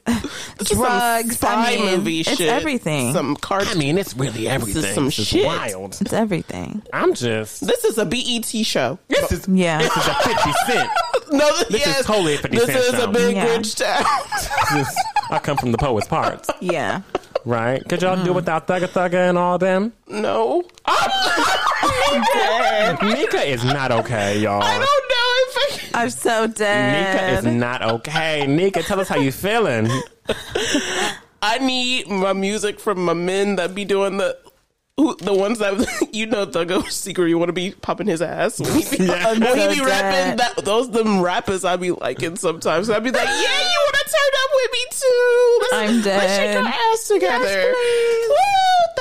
[0.58, 1.38] This drugs.
[1.38, 2.48] Some spy I mean, movie it's shit.
[2.48, 3.12] everything.
[3.12, 3.68] Some cart.
[3.70, 4.94] I mean, it's really everything.
[4.94, 5.44] some It's shit.
[5.46, 5.96] wild.
[6.00, 6.82] it's everything.
[6.92, 7.66] I'm just.
[7.66, 8.98] this is a BET show.
[9.08, 9.78] This is Yeah.
[9.78, 10.90] This is a fifty cent.
[11.32, 13.04] No, this, This is yes, totally a 50 This Cent is show.
[13.04, 13.56] a big Yeah.
[13.56, 14.04] rich town.
[15.30, 17.00] I come from the poet's parts, Yeah.
[17.44, 17.86] Right?
[17.88, 19.92] Could y'all do without Thugger Thugger and all them?
[20.08, 20.62] no.
[20.86, 23.02] I'm dead.
[23.02, 24.62] Nika is not okay, y'all.
[24.62, 26.02] I don't know if I.
[26.02, 27.14] I'm so dead.
[27.14, 27.38] Nika dead.
[27.38, 28.46] is not okay.
[28.46, 29.88] Nika, tell us how you feeling.
[31.42, 34.36] I need my music from my men that be doing the.
[34.98, 38.60] Who, the ones that you know, Thugger Secret, you want to be popping his ass
[38.60, 39.32] when he be, Yeah.
[39.32, 40.36] when he so be rapping.
[40.36, 42.90] That those them rappers I be liking sometimes.
[42.90, 45.58] I'd be like, yeah, you want to turn up with me too?
[45.62, 46.66] Let's, I'm dead Let's shake dead.
[46.66, 47.72] our ass together.
[47.72, 48.36] Woo,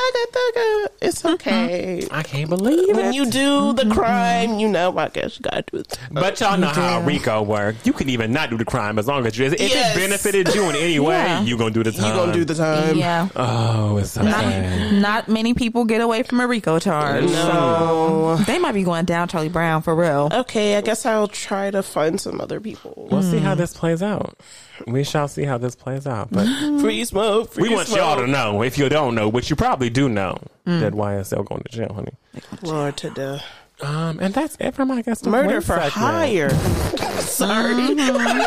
[0.01, 0.87] Thugger, Thugger.
[1.01, 1.33] It's mm-hmm.
[1.33, 2.07] okay.
[2.11, 3.15] I can't believe When it.
[3.15, 3.91] you do the mm-hmm.
[3.91, 5.97] crime, you know, I guess you gotta do it.
[6.11, 7.01] but y'all know how.
[7.01, 7.75] RICO work.
[7.83, 9.45] You can even not do the crime as long as you.
[9.45, 9.95] If Yes.
[9.95, 11.41] it benefited you in any way, Yeah.
[11.41, 12.05] you gonna do the time.
[12.05, 12.17] You time.
[12.17, 12.95] gonna do the time?
[12.97, 13.27] yeah.
[13.35, 14.91] Oh, it's so sad.
[14.93, 17.25] Not, not many people get away from a RICO charge.
[17.25, 18.39] No.
[18.61, 20.29] So might be going down Charlie Brown for real.
[20.31, 23.07] Okay, I guess I'll try to find some other people.
[23.11, 24.37] We'll see how this plays out.
[24.85, 26.29] We shall see how this plays out.
[26.31, 26.45] But
[26.81, 27.53] Free smoke.
[27.53, 27.97] Free we want smoke.
[27.99, 31.63] y'all to know, if you don't know, which you probably do know, that YSL going
[31.63, 32.13] to jail, honey.
[32.61, 33.43] Lord to the
[33.81, 35.25] Um, and that's it for my guest.
[35.25, 35.93] of murder Wednesday for segment.
[35.93, 36.49] hire.
[37.21, 37.95] Sorry.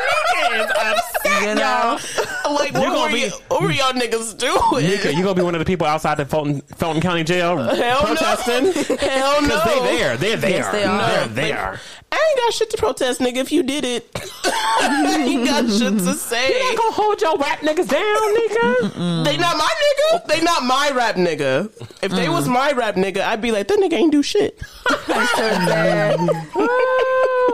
[1.43, 1.99] You know?
[2.45, 4.87] like, what You're gonna were, be- you, what were y'all niggas doing?
[4.87, 8.01] Nika, you gonna be one of the people outside the Fulton, Fulton County Jail Hell
[8.01, 8.65] protesting?
[8.65, 8.97] no.
[8.97, 9.49] Hell no.
[9.49, 11.09] Because they there, they're there, Yes, they are.
[11.09, 11.81] they're there.
[12.13, 13.39] I ain't got shit to protest, nigga.
[13.39, 14.09] If you did it,
[14.45, 16.49] I ain't got shit to say.
[16.53, 19.25] You're not gonna hold your rap niggas down, Nika.
[19.29, 20.27] They not my nigga.
[20.27, 21.73] They not my rap nigga.
[22.03, 25.27] If they was my rap nigga, I'd be like, that nigga ain't do shit, I'm
[25.27, 26.21] so dead.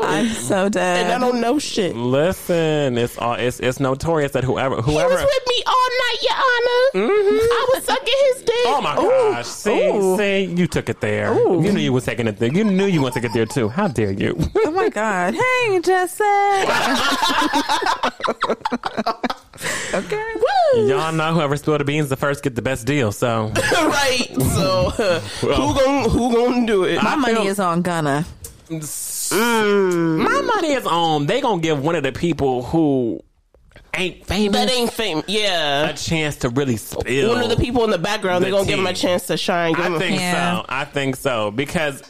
[0.03, 1.97] I'm so and I don't know shit.
[1.97, 5.15] Listen, it's all it's it's notorious that whoever whoever He whoever.
[5.15, 6.85] was with me all night, Your Honor.
[7.53, 8.55] I was sucking his dick.
[8.67, 9.09] Oh my Ooh.
[9.35, 9.47] gosh!
[9.47, 10.17] See, Ooh.
[10.17, 11.33] see, you took it there.
[11.35, 12.51] You knew you was taking it there.
[12.53, 13.69] You knew you want to take it there too.
[13.69, 14.37] How dare you?
[14.65, 15.35] Oh my God.
[15.35, 16.25] Hey, Jesse.
[19.95, 20.25] okay.
[20.87, 23.13] Y'all know whoever spilled the beans the first get the best deal.
[23.13, 24.27] So right.
[24.55, 27.03] So uh, who gon' who gonna do it?
[27.03, 28.25] My money feel- is on Gunna.
[28.71, 31.27] my money is on.
[31.27, 33.21] They gonna give one of the people who
[33.95, 35.23] ain't famous that ain't fame.
[35.27, 35.89] Yeah.
[35.91, 37.31] a chance to really spill.
[37.31, 39.75] One of the people in the background, they're gonna give him a chance to shine.
[39.75, 40.61] Give him I think Yeah.
[40.61, 40.67] so.
[40.69, 42.03] I think so because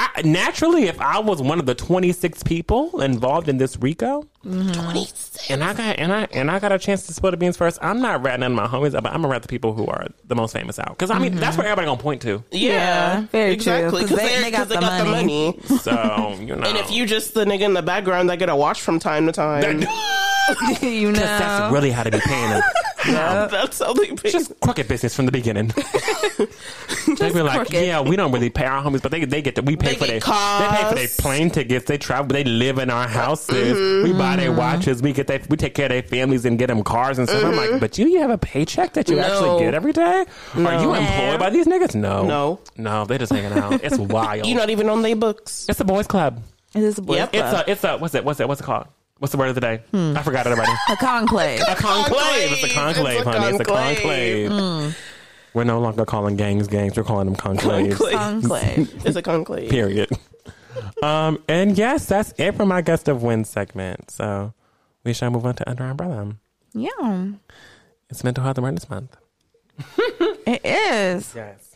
[0.00, 5.64] I, naturally, if I was one of the 26 people involved in this RICO, and
[5.64, 8.00] I got and I and I got a chance to spill the beans first, I'm
[8.00, 10.52] not ratting on my homies, but I'm gonna rat the people who are the most
[10.52, 12.44] famous out because I mean that's where everybody gonna point to.
[12.52, 12.70] yeah,
[13.20, 15.46] Yeah, very true, Because they- they, they got they the got the money.
[15.58, 15.60] money.
[15.80, 18.56] So you know, And if you just the nigga in the background that get a
[18.56, 19.62] watch from time to time,
[20.80, 21.18] you know.
[21.18, 22.62] that's really how to be paying them.
[23.06, 24.30] that's how they pay.
[24.30, 25.68] Just crooked business from the beginning.
[27.18, 27.72] they be like, crooked.
[27.74, 29.94] yeah, we don't really pay our homies, but they they get to, we pay They
[29.94, 31.16] for their get they pay for their cars.
[31.16, 34.04] plane tickets, they travel, they live in our houses, mm-hmm.
[34.04, 36.66] we buy their watches, we get they we take care of their families and get
[36.68, 37.44] them cars and stuff.
[37.44, 37.78] I'm like, mm-hmm.
[37.78, 39.22] but you, you have a paycheck that you No.
[39.22, 40.24] actually get every day?
[40.56, 41.94] Are you employed by these niggas?
[41.94, 42.60] No, No.
[42.76, 43.82] no, they're just hanging out.
[43.84, 44.46] It's wild.
[44.46, 45.66] You're not even on their books.
[45.68, 46.42] it's a boys' club.
[46.74, 47.30] It is a boys Yep.
[47.32, 48.86] It's a it's a what's it what's it what's it called?
[49.18, 49.82] What's the word of the day?
[49.90, 50.16] Hmm.
[50.16, 50.72] I forgot it already.
[50.90, 51.60] a conclave.
[51.68, 52.52] A conclave.
[52.52, 53.46] It's a conclave, It's a honey.
[53.56, 54.48] It's a conclave.
[54.50, 54.96] conclave.
[55.54, 56.96] We're no longer calling gangs gangs.
[56.96, 57.96] We're calling them conclaves.
[57.98, 58.12] Conclave.
[58.16, 58.94] conclave.
[59.06, 59.70] It's a conclave.
[59.70, 60.10] Period.
[61.02, 64.10] Um, and yes, that's it for my guest of win segment.
[64.12, 64.52] So
[65.04, 66.36] we shall move on to Under Umbrella.
[66.74, 67.28] Yeah,
[68.10, 69.16] It's Mental Health Awareness Month.
[70.46, 71.32] it is.
[71.34, 71.74] Yes.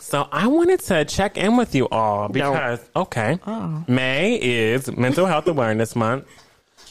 [0.00, 3.38] So I wanted to check in with you all because okay,
[3.86, 6.26] May is Mental Health Awareness Month,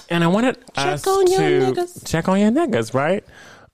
[0.10, 2.08] and I wanted us on your to niggas.
[2.08, 3.24] check on your niggas, right?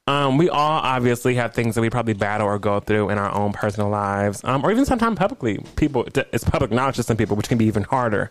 [0.05, 3.33] Um, we all obviously have things that we probably battle or go through in our
[3.33, 5.59] own personal lives, um, or even sometimes publicly.
[5.77, 8.29] People, it's public knowledge to some people, which can be even harder.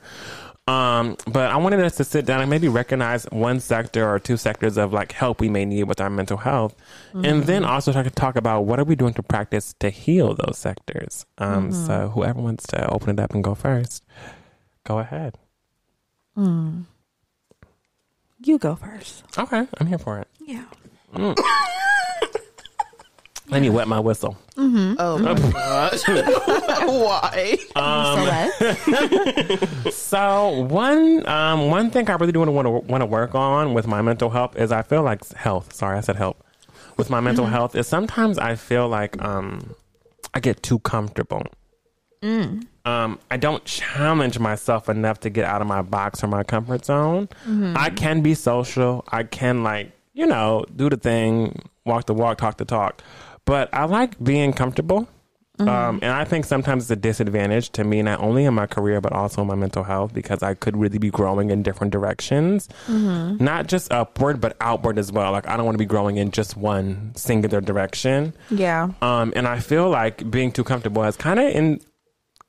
[0.68, 4.36] Um, but I wanted us to sit down and maybe recognize one sector or two
[4.36, 6.76] sectors of like help we may need with our mental health,
[7.14, 10.58] and then also talk, talk about what are we doing to practice to heal those
[10.58, 11.26] sectors.
[11.38, 14.04] Um, so whoever wants to open it up and go first,
[14.84, 15.36] go ahead.
[18.44, 19.24] You go first.
[19.38, 20.28] Okay, I'm here for it.
[20.40, 20.64] Yeah.
[21.14, 21.36] Mm.
[23.48, 24.38] Let me wet my whistle.
[24.56, 24.94] Mm-hmm.
[24.98, 26.02] Oh my gosh.
[26.88, 27.58] Why?
[29.84, 33.74] Um, so one um, one thing I really do want to want to work on
[33.74, 35.74] with my mental health is I feel like health.
[35.74, 36.42] Sorry, I said help.
[36.96, 37.54] With my mental mm-hmm.
[37.54, 39.74] health is sometimes I feel like um,
[40.32, 41.44] I get too comfortable.
[42.22, 42.66] Mm.
[42.84, 46.84] Um, I don't challenge myself enough to get out of my box or my comfort
[46.84, 47.28] zone.
[47.76, 49.04] I can be social.
[49.08, 53.02] I can like you know do the thing, walk the walk, talk the talk.
[53.44, 55.08] But I like being comfortable.
[55.58, 59.00] Um, and I think sometimes it's a disadvantage to me, not only in my career,
[59.00, 62.68] but also in my mental health, because I could really be growing in different directions,
[62.88, 65.30] not just upward, but outward as well.
[65.30, 68.34] Like, I don't want to be growing in just one singular direction.
[68.50, 68.88] Yeah.
[69.02, 71.80] Um, and I feel like being too comfortable has kind of, in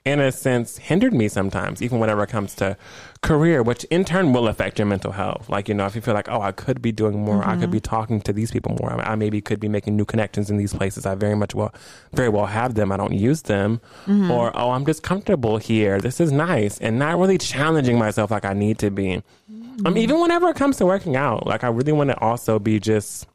[0.05, 2.75] in a sense, hindered me sometimes, even whenever it comes to
[3.21, 5.47] career, which in turn will affect your mental health.
[5.47, 7.63] Like, you know, if you feel like, oh, I could be doing more, I could
[7.63, 7.71] mm-hmm.
[7.71, 10.73] be talking to these people more, I maybe could be making new connections in these
[10.73, 11.05] places.
[11.05, 11.73] I very much well,
[12.11, 12.91] very well have them.
[12.91, 13.79] I don't use them.
[14.05, 14.29] Mm-hmm.
[14.29, 16.01] Or, oh, I'm just comfortable here.
[16.01, 16.79] This is nice.
[16.79, 19.23] And not really challenging myself like I need to be.
[19.49, 19.87] Mm-hmm.
[19.87, 22.77] Um, even whenever it comes to working out, like, I really want to also be
[22.77, 23.25] just,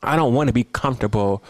[0.00, 1.42] I don't want to be comfortable.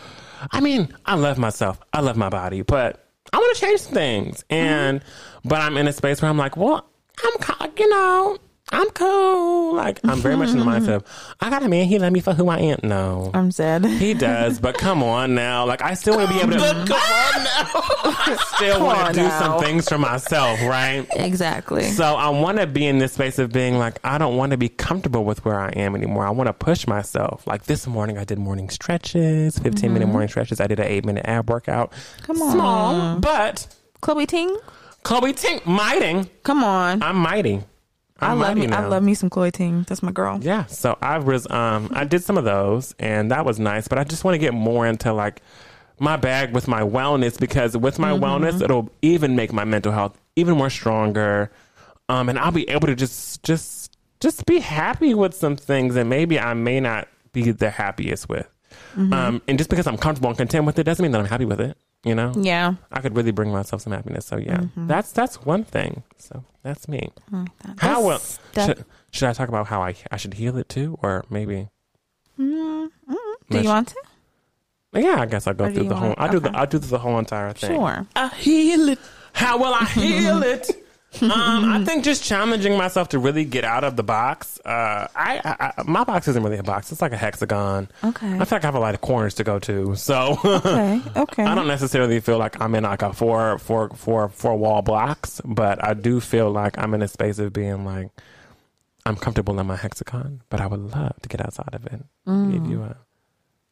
[0.52, 1.78] I mean, I love myself.
[1.92, 4.44] I love my body, but I want to change things.
[4.50, 5.02] And,
[5.44, 6.88] but I'm in a space where I'm like, well,
[7.22, 8.38] I'm, you know,
[8.70, 9.74] I'm cool.
[9.74, 11.04] Like, I'm very much in the mindset of,
[11.40, 12.78] I got a man, he let me for who I am.
[12.82, 13.30] No.
[13.34, 13.84] I'm sad.
[13.84, 15.64] He does, but come on now.
[15.66, 17.70] Like, I still want to be able to, Come on now.
[18.04, 19.38] I still want to do now.
[19.38, 21.06] some things for myself, right?
[21.12, 21.84] exactly.
[21.84, 24.58] So I want to be in this space of being like, I don't want to
[24.58, 26.26] be comfortable with where I am anymore.
[26.26, 27.46] I want to push myself.
[27.46, 30.12] Like this morning, I did morning stretches, 15 minute mm-hmm.
[30.12, 30.60] morning stretches.
[30.60, 31.92] I did an eight minute ab workout.
[32.22, 32.52] Come on.
[32.52, 33.66] Small, but
[34.00, 34.56] Chloe Ting,
[35.02, 36.30] Chloe Ting, mighty.
[36.42, 37.02] come on.
[37.02, 37.62] I'm mighty.
[38.20, 38.66] I love me.
[38.68, 39.84] I love me some Chloe Ting.
[39.88, 40.38] That's my girl.
[40.42, 43.98] Yeah, so I was um I did some of those and that was nice, but
[43.98, 45.40] I just want to get more into like
[46.00, 50.18] my bag with my wellness because with my wellness it'll even make my mental health
[50.36, 51.50] even more stronger.
[52.08, 56.08] Um and I'll be able to just just just be happy with some things and
[56.10, 58.48] maybe I may not be the happiest with.
[58.96, 61.44] Um and just because I'm comfortable and content with it doesn't mean that I'm happy
[61.44, 62.32] with it, you know?
[62.36, 62.74] Yeah.
[62.92, 64.26] I could really bring myself some happiness.
[64.26, 64.58] So yeah.
[64.58, 64.86] Mm-hmm.
[64.86, 66.02] That's that's one thing.
[66.18, 67.10] So that's me.
[67.78, 70.68] How well That's def- should, should I talk about how I I should heal it
[70.68, 71.68] too, or maybe?
[72.38, 72.90] Mm, mm.
[73.08, 73.16] Do
[73.50, 73.96] Let's- you want to?
[74.94, 76.08] Yeah, I guess I'll go Or through the whole.
[76.08, 76.58] want- I do the okay.
[76.58, 77.74] I do the whole entire thing.
[77.76, 78.06] Sure.
[78.16, 78.98] I heal it.
[79.34, 80.70] How will I heal it?
[81.22, 84.60] Um, I think just challenging myself to really get out of the box.
[84.64, 87.88] Uh, I, I, I my box isn't really a box; it's like a hexagon.
[88.04, 88.26] Okay.
[88.26, 91.00] I feel like I have a lot of corners to go to, so Okay.
[91.16, 91.44] Okay.
[91.44, 95.40] I don't necessarily feel like I'm in like a four four four four wall blocks,
[95.44, 98.10] but I do feel like I'm in a space of being like
[99.06, 102.02] I'm comfortable in my hexagon, but I would love to get outside of it.
[102.26, 102.96] Give you a,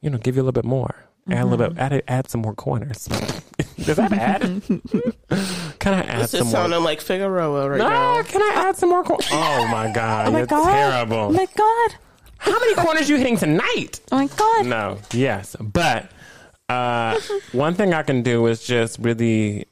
[0.00, 0.94] you know, give you a little bit more.
[1.28, 1.78] Add a little bit.
[1.78, 3.06] Add add some more corners.
[3.76, 4.42] Does that add?
[5.78, 6.52] Can I add This some is more?
[6.52, 8.22] sounding like Figueroa right now.
[8.22, 9.02] can I add some more?
[9.04, 10.72] Cor- oh my god, Oh my you're god.
[10.72, 11.16] terrible.
[11.16, 11.94] Oh my god.
[12.38, 14.00] How many corners you hitting tonight?
[14.12, 14.66] Oh my god.
[14.66, 16.10] No, yes, but
[16.68, 17.18] uh,
[17.52, 19.66] one thing I can do is just really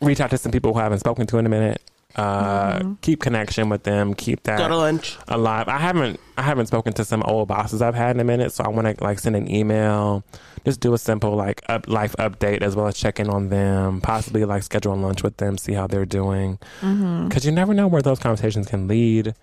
[0.00, 1.80] reach out to some people who I haven't spoken to in a minute.
[2.14, 2.92] Uh, mm-hmm.
[3.00, 4.14] Keep connection with them.
[4.14, 5.16] Keep that Go to lunch.
[5.28, 5.68] alive.
[5.68, 8.64] I haven't I haven't spoken to some old bosses I've had in a minute, so
[8.64, 10.24] I want to like send an email,
[10.64, 14.00] just do a simple like up, life update as well as check in on them.
[14.00, 17.28] Possibly like schedule a lunch with them, see how they're doing, mm-hmm.
[17.28, 19.34] because you never know where those conversations can lead.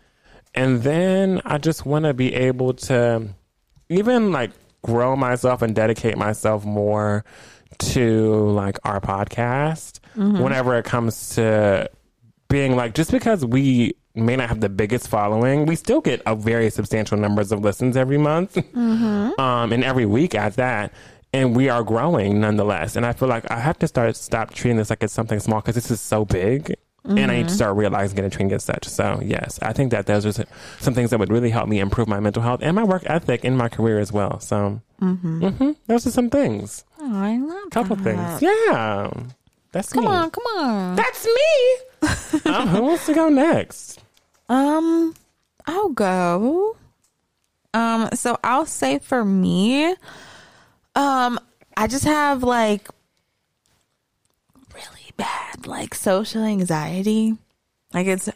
[0.54, 3.30] And then I just want to be able to
[3.90, 4.52] even like
[4.84, 7.26] grow myself and dedicate myself more
[7.78, 10.40] to like our podcast mm-hmm.
[10.40, 11.90] whenever it comes to
[12.50, 16.36] being like just because we may not have the biggest following we still get a
[16.36, 20.92] very substantial numbers of listens every month um and every week at that
[21.32, 24.78] and we are growing nonetheless and i feel like i have to start stop treating
[24.78, 26.76] this like it's something small because this is so big
[27.06, 28.86] and I need to start realizing and treating it as such.
[28.86, 30.46] So yes, I think that those are
[30.80, 33.44] some things that would really help me improve my mental health and my work ethic
[33.44, 34.40] in my career as well.
[34.42, 38.04] So mhm, those are some things, Oh, I love a couple that.
[38.04, 38.42] things.
[38.44, 39.10] Yeah,
[39.72, 40.10] that's Come me.
[40.10, 40.96] on, come on.
[40.96, 42.42] That's me.
[42.52, 44.00] um, who wants to go next?
[44.48, 45.14] Um,
[45.68, 46.76] I'll go.
[47.74, 49.96] Um, so I'll say for me,
[50.96, 51.40] um,
[51.78, 52.88] I just have like
[54.74, 57.38] really bad like social anxiety.
[57.94, 58.30] Like it's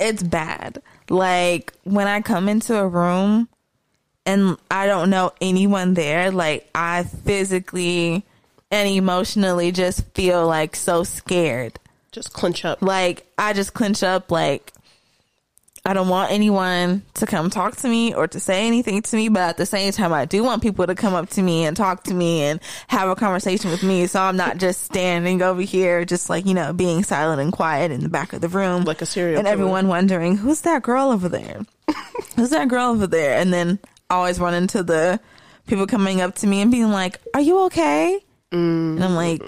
[0.00, 0.80] it's bad.
[1.10, 3.48] Like when I come into a room
[4.24, 8.24] and I don't know anyone there, like I physically
[8.70, 11.78] and emotionally just feel like so scared.
[12.12, 12.82] Just clench up.
[12.82, 14.72] Like I just clench up like
[15.84, 19.30] I don't want anyone to come talk to me or to say anything to me,
[19.30, 21.74] but at the same time, I do want people to come up to me and
[21.74, 24.06] talk to me and have a conversation with me.
[24.06, 27.90] So I'm not just standing over here, just like, you know, being silent and quiet
[27.90, 28.84] in the back of the room.
[28.84, 29.52] Like a serial And killer.
[29.52, 31.64] everyone wondering, who's that girl over there?
[32.36, 33.38] who's that girl over there?
[33.38, 33.78] And then
[34.10, 35.20] I always run into the
[35.68, 38.22] people coming up to me and being like, are you okay?
[38.52, 39.42] And I'm like,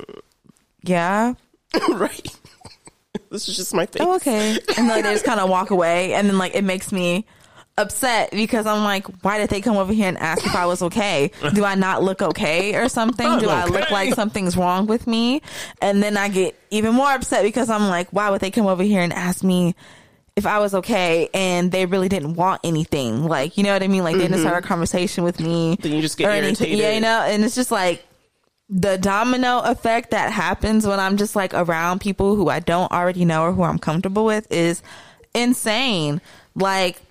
[0.83, 1.35] yeah,
[1.91, 2.37] right.
[3.31, 4.03] this is just my thing.
[4.03, 6.93] oh okay and like they just kind of walk away and then like it makes
[6.93, 7.25] me
[7.79, 10.83] upset because i'm like why did they come over here and ask if i was
[10.83, 15.07] okay do i not look okay or something do i look like something's wrong with
[15.07, 15.41] me
[15.81, 18.83] and then i get even more upset because i'm like why would they come over
[18.83, 19.75] here and ask me
[20.37, 23.27] if I was okay and they really didn't want anything.
[23.27, 24.05] Like, you know what I mean?
[24.05, 24.47] Like they didn't mm-hmm.
[24.47, 25.77] start a conversation with me.
[25.81, 26.69] Then you just get anything.
[26.69, 26.79] irritated.
[26.79, 28.07] Yeah, you know, and it's just like
[28.71, 33.25] the domino effect that happens when I'm just like around people who I don't already
[33.25, 34.81] know or who I'm comfortable with is
[35.35, 36.21] insane.
[36.55, 37.03] Like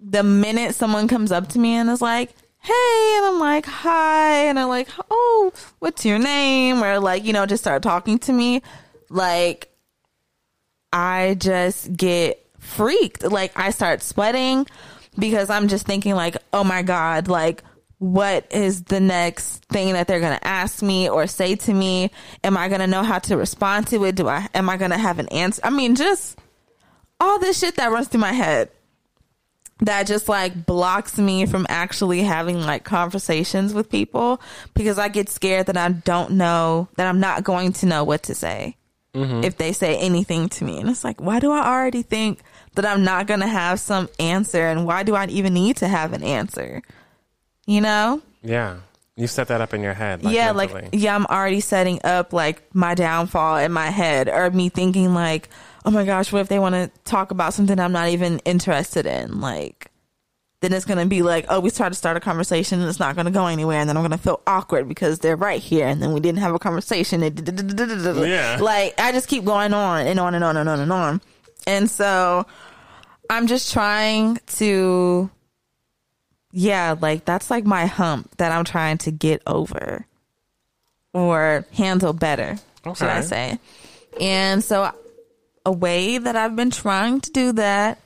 [0.00, 2.30] the minute someone comes up to me and is like,
[2.62, 6.84] Hey, and I'm like, hi, and I'm like, oh, what's your name?
[6.84, 8.60] Or like, you know, just start talking to me.
[9.08, 9.70] Like,
[10.92, 13.22] I just get freaked.
[13.22, 14.66] Like I start sweating
[15.18, 17.62] because I'm just thinking like, oh my God, like
[18.00, 22.10] what is the next thing that they're going to ask me or say to me?
[22.42, 24.16] Am I going to know how to respond to it?
[24.16, 25.60] Do I, am I going to have an answer?
[25.62, 26.38] I mean, just
[27.20, 28.70] all this shit that runs through my head
[29.80, 34.40] that just like blocks me from actually having like conversations with people
[34.74, 38.22] because I get scared that I don't know that I'm not going to know what
[38.24, 38.76] to say
[39.14, 39.44] mm-hmm.
[39.44, 40.80] if they say anything to me.
[40.80, 42.40] And it's like, why do I already think
[42.76, 44.66] that I'm not going to have some answer?
[44.66, 46.82] And why do I even need to have an answer?
[47.70, 48.20] You know?
[48.42, 48.78] Yeah.
[49.14, 50.24] You set that up in your head.
[50.24, 50.82] Like yeah, mentally.
[50.82, 55.14] like, yeah, I'm already setting up like my downfall in my head or me thinking
[55.14, 55.48] like,
[55.84, 59.06] oh my gosh, what if they want to talk about something I'm not even interested
[59.06, 59.40] in?
[59.40, 59.88] Like,
[60.62, 62.98] then it's going to be like, oh, we tried to start a conversation and it's
[62.98, 63.78] not going to go anywhere.
[63.78, 65.86] And then I'm going to feel awkward because they're right here.
[65.86, 67.20] And then we didn't have a conversation.
[67.22, 68.58] Yeah.
[68.60, 71.20] Like, I just keep going on and on and on and on and on.
[71.68, 72.46] And so
[73.28, 75.30] I'm just trying to,
[76.52, 80.06] yeah, like that's like my hump that I'm trying to get over
[81.12, 83.58] or handle better, should I say.
[84.20, 84.90] And so
[85.66, 87.98] a way that I've been trying to do that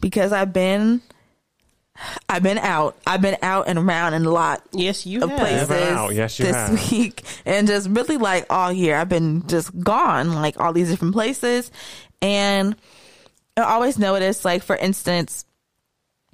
[0.00, 1.00] because I've been
[2.28, 2.94] I've been out.
[3.06, 5.38] I've been out and around in a lot Yes, you of have.
[5.38, 6.14] places Never out.
[6.14, 6.90] Yes, you this have.
[6.92, 11.14] week and just really like all year I've been just gone like all these different
[11.14, 11.70] places
[12.20, 12.76] and
[13.56, 15.45] I always notice like for instance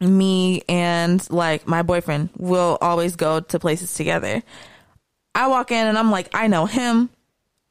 [0.02, 4.42] me and like my boyfriend will always go to places together.
[5.34, 7.10] I walk in and I'm like I know him.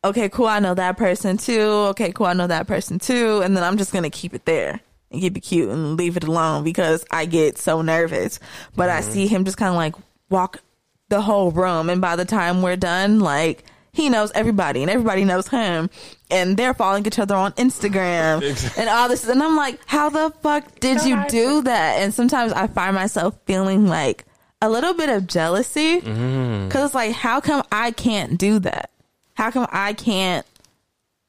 [0.04, 0.48] Okay, cool.
[0.48, 1.62] I know that person too.
[1.90, 2.26] Okay, cool.
[2.26, 3.42] I know that person too.
[3.44, 4.80] And then I'm just going to keep it there
[5.12, 8.40] and keep it cute and leave it alone because I get so nervous.
[8.76, 9.12] But I mm-hmm.
[9.12, 9.94] see him just kind of like
[10.30, 10.62] walk
[11.10, 11.88] the whole room.
[11.88, 13.64] And by the time we're done, like
[13.94, 15.90] he knows everybody and everybody knows him.
[16.30, 18.42] And they're following each other on Instagram
[18.78, 19.28] and all this.
[19.28, 22.00] And I'm like, how the fuck did you do that?
[22.00, 24.26] And sometimes I find myself feeling like
[24.62, 26.68] a little bit of jealousy mm-hmm.
[26.68, 28.92] because it's like, how come I can't do that?
[29.34, 30.46] How come I can't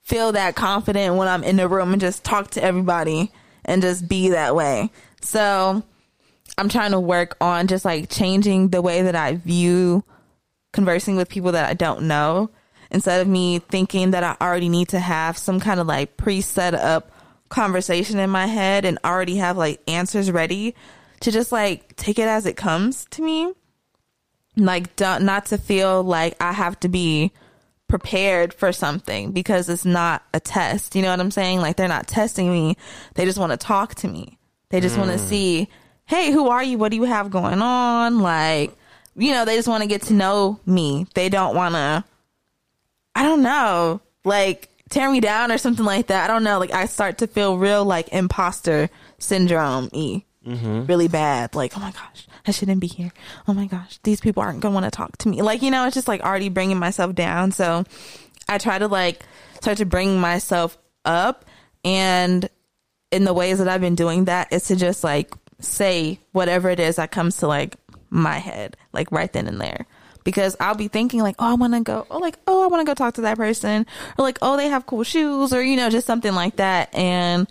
[0.02, 3.32] feel that confident when I'm in the room and just talk to everybody
[3.64, 4.90] and just be that way?
[5.20, 5.82] So
[6.58, 10.04] I'm trying to work on just like changing the way that I view
[10.72, 12.50] conversing with people that I don't know
[12.90, 16.40] instead of me thinking that I already need to have some kind of like pre
[16.40, 17.10] set up
[17.48, 20.74] conversation in my head and already have like answers ready
[21.20, 23.52] to just like take it as it comes to me.
[24.56, 27.32] Like, don't, not to feel like I have to be
[27.88, 30.94] prepared for something because it's not a test.
[30.94, 31.60] You know what I'm saying?
[31.60, 32.76] Like, they're not testing me.
[33.14, 34.38] They just want to talk to me.
[34.68, 35.26] They just want to mm.
[35.26, 35.68] see,
[36.04, 36.76] hey, who are you?
[36.76, 38.20] What do you have going on?
[38.20, 38.76] Like,
[39.16, 41.06] you know, they just want to get to know me.
[41.14, 42.04] They don't want to,
[43.14, 46.24] I don't know, like tear me down or something like that.
[46.24, 46.58] I don't know.
[46.58, 50.24] Like, I start to feel real like imposter syndrome y.
[50.46, 50.86] Mm-hmm.
[50.86, 51.54] Really bad.
[51.54, 53.12] Like, oh my gosh, I shouldn't be here.
[53.46, 55.40] Oh my gosh, these people aren't going to want to talk to me.
[55.40, 57.52] Like, you know, it's just like already bringing myself down.
[57.52, 57.84] So
[58.48, 59.24] I try to like
[59.60, 61.44] start to bring myself up.
[61.84, 62.48] And
[63.12, 66.80] in the ways that I've been doing that is to just like say whatever it
[66.80, 67.76] is that comes to like
[68.12, 69.86] my head, like right then and there.
[70.24, 72.80] Because I'll be thinking like, oh, I want to go, oh, like, oh, I want
[72.80, 73.86] to go talk to that person,
[74.16, 76.94] or like, oh, they have cool shoes, or you know, just something like that.
[76.94, 77.48] And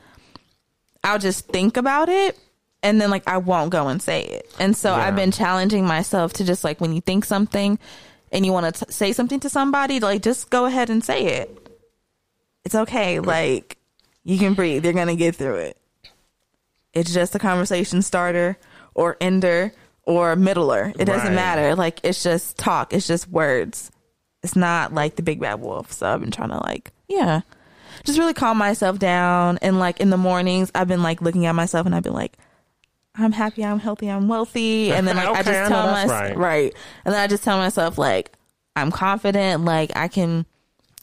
[1.04, 2.38] I'll just think about it
[2.84, 4.54] and then like I won't go and say it.
[4.60, 5.08] And so Yeah.
[5.08, 7.80] I've been challenging myself to just like when you think something
[8.32, 11.58] and you want to say something to somebody, like just go ahead and say it.
[12.64, 13.20] It's okay.
[13.20, 13.78] Like
[14.24, 14.86] you can breathe.
[14.86, 15.78] You're to get through it.
[16.94, 18.58] It's just a conversation starter
[18.94, 19.74] or ender
[20.04, 20.94] or middler.
[20.98, 21.36] It doesn't Right.
[21.36, 21.76] matter.
[21.76, 22.94] Like it's just talk.
[22.94, 23.92] It's just words.
[24.44, 25.92] It's not like the big bad wolf.
[25.92, 27.42] So I've been trying to like, yeah,
[28.04, 29.60] just really calm myself down.
[29.62, 32.38] And like in the mornings, I've been like looking at myself and I've been like,
[33.16, 34.92] I'm happy, I'm healthy, I'm wealthy.
[34.94, 36.38] And then like I Okay, I just tell myself, right.
[36.38, 36.76] right.
[37.06, 38.32] And then I just tell myself like,
[38.76, 40.46] I'm confident, like I can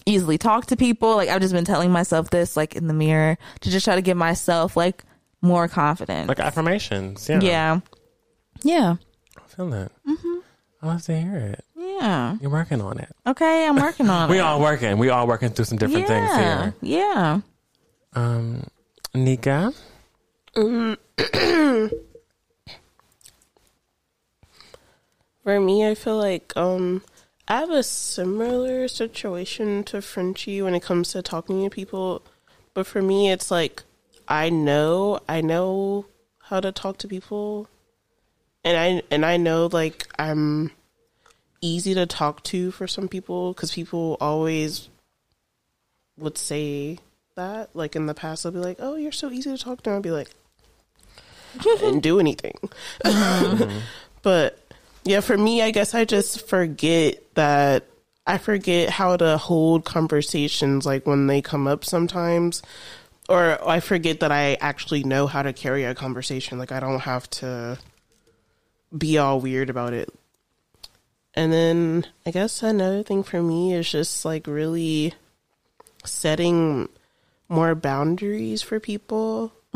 [0.07, 1.15] easily talk to people.
[1.17, 4.03] Like I've just been telling myself this like in the mirror to just try to
[4.03, 5.05] give myself like
[5.43, 6.29] more confidence.
[6.29, 7.29] Like affirmations.
[7.29, 7.41] Yeah.
[7.43, 7.81] yeah.
[8.63, 8.97] Yeah.
[9.37, 9.91] I feel that.
[10.07, 10.39] Mm-hmm.
[10.83, 11.65] I love to hear it.
[11.77, 12.37] Yeah.
[12.41, 13.09] You're working on it.
[13.27, 14.39] Okay, I'm working on We it.
[14.39, 14.99] We all working.
[14.99, 16.63] We all working through some different things yeah.
[16.63, 16.75] here.
[16.83, 17.41] Yeah.
[18.15, 18.65] Um,
[19.15, 19.73] Nika.
[20.55, 20.97] For
[25.61, 27.03] me, I feel like um,
[27.49, 32.23] I have a similar situation to Frenchie when it comes to talking to people.
[32.75, 33.83] But for me, it's like
[34.29, 36.05] I know I know
[36.43, 37.67] how to talk to people,
[38.69, 40.71] and I and I know like I'm
[41.63, 44.89] easy to talk to for some people because people always
[46.19, 46.99] would say
[47.37, 47.75] that.
[47.75, 49.95] Like in the past, they'll be like, "Oh, you're so easy to talk to." And
[49.97, 50.29] I'll be like,
[51.59, 52.59] "I didn't do anything."
[54.23, 54.59] but
[55.05, 57.87] yeah, for me, I guess I just forget that
[58.27, 62.63] I forget how to hold conversations like when they come up sometimes.
[63.31, 66.59] Or I forget that I actually know how to carry a conversation.
[66.59, 67.79] Like I don't have to
[68.97, 70.09] be all weird about it.
[71.35, 75.15] And then I guess another thing for me is just like really
[76.05, 76.89] setting
[77.49, 79.53] more boundaries for people.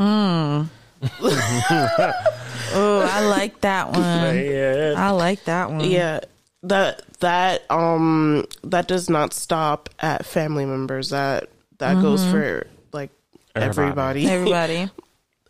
[2.75, 4.37] Oh, I like that one.
[4.37, 4.95] Yeah.
[4.97, 5.81] I like that one.
[5.91, 6.21] Yeah,
[6.63, 11.11] that that um that does not stop at family members.
[11.11, 11.49] That
[11.79, 13.11] that goes for like
[13.55, 14.27] Everybody.
[14.27, 14.29] everybody.
[14.29, 14.91] Everybody.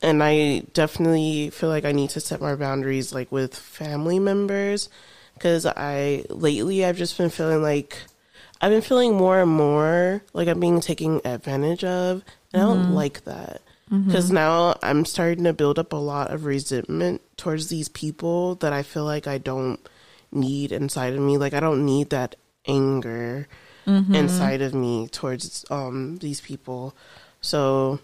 [0.02, 4.88] and I definitely feel like I need to set more boundaries like with family members
[5.34, 7.96] because I lately I've just been feeling like
[8.60, 12.22] I've been feeling more and more like I'm being taken advantage of,
[12.52, 12.94] and I don't mm-hmm.
[12.94, 14.06] like that mm-hmm.
[14.06, 18.72] because now I'm starting to build up a lot of resentment towards these people that
[18.72, 19.80] I feel like I don't
[20.32, 21.38] need inside of me.
[21.38, 22.36] Like I don't need that
[22.66, 23.46] anger
[23.86, 24.14] mm-hmm.
[24.14, 26.94] inside of me towards um these people.
[27.40, 28.00] So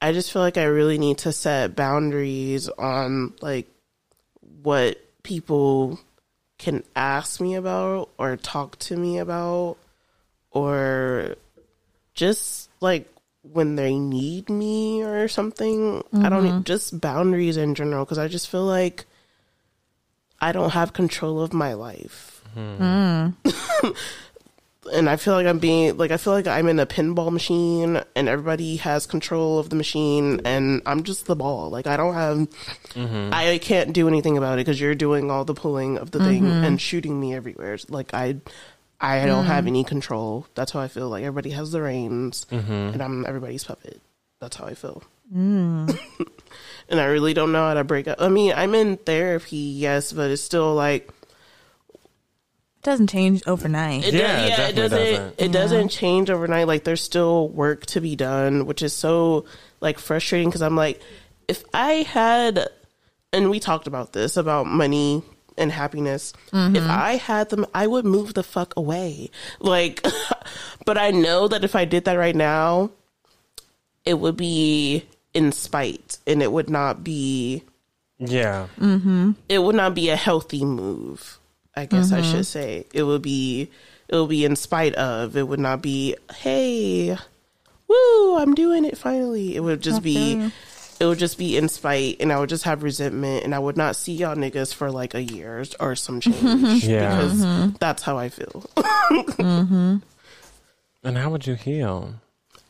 [0.00, 3.66] I just feel like I really need to set boundaries on like
[4.62, 5.98] what people
[6.58, 9.76] can ask me about or talk to me about
[10.50, 11.36] or
[12.14, 13.08] just like
[13.42, 16.02] when they need me or something.
[16.12, 19.04] I don't need just boundaries in general because I just feel like
[20.40, 22.42] I don't have control of my life.
[22.56, 23.48] Mm-hmm.
[23.48, 23.96] Mm.
[24.92, 28.02] and I feel like I'm being like I feel like I'm in a pinball machine
[28.14, 31.70] and everybody has control of the machine and I'm just the ball.
[31.70, 32.36] Like I don't have
[32.94, 33.30] mm-hmm.
[33.32, 36.44] I can't do anything about it because you're doing all the pulling of the thing
[36.44, 36.64] mm-hmm.
[36.64, 37.74] and shooting me everywhere.
[37.74, 38.36] It's Like I
[39.00, 39.68] I don't have mm.
[39.68, 40.46] any control.
[40.54, 41.08] That's how I feel.
[41.08, 42.72] Like everybody has the reins mm-hmm.
[42.72, 44.00] and I'm everybody's puppet.
[44.40, 45.02] That's how I feel.
[45.34, 45.98] Mm.
[46.88, 48.20] and I really don't know how to break up.
[48.20, 51.10] I mean, I'm in therapy, yes, but it's still like
[52.82, 54.04] doesn't change overnight.
[54.04, 55.14] it Yeah, does, yeah, it definitely doesn't.
[55.14, 55.40] doesn't.
[55.40, 55.88] It doesn't mm-hmm.
[55.88, 56.66] change overnight.
[56.66, 59.44] Like there's still work to be done, which is so
[59.80, 61.00] like frustrating because I'm like,
[61.48, 62.68] if I had,
[63.32, 65.22] and we talked about this about money
[65.58, 66.32] and happiness.
[66.52, 66.76] Mm-hmm.
[66.76, 69.30] If I had them, I would move the fuck away.
[69.58, 70.06] Like,
[70.84, 72.90] but I know that if I did that right now,
[74.04, 75.04] it would be
[75.34, 77.64] in spite, and it would not be.
[78.18, 78.68] Yeah.
[78.78, 79.32] Mm-hmm.
[79.48, 81.37] It would not be a healthy move.
[81.78, 82.42] I guess I should mm-hmm.
[82.42, 83.70] say it would be.
[84.08, 85.36] It would be in spite of.
[85.36, 86.16] It would not be.
[86.34, 87.16] Hey,
[87.86, 88.36] woo!
[88.36, 89.54] I'm doing it finally.
[89.54, 90.50] It would just be.
[91.00, 93.76] It would just be in spite, and I would just have resentment, and I would
[93.76, 96.84] not see y'all niggas for like a year or some change.
[96.84, 97.14] Yeah.
[97.14, 97.76] because mm-hmm.
[97.78, 98.64] that's how I feel.
[99.08, 99.96] Mm-hmm.
[101.04, 102.14] And how would you heal?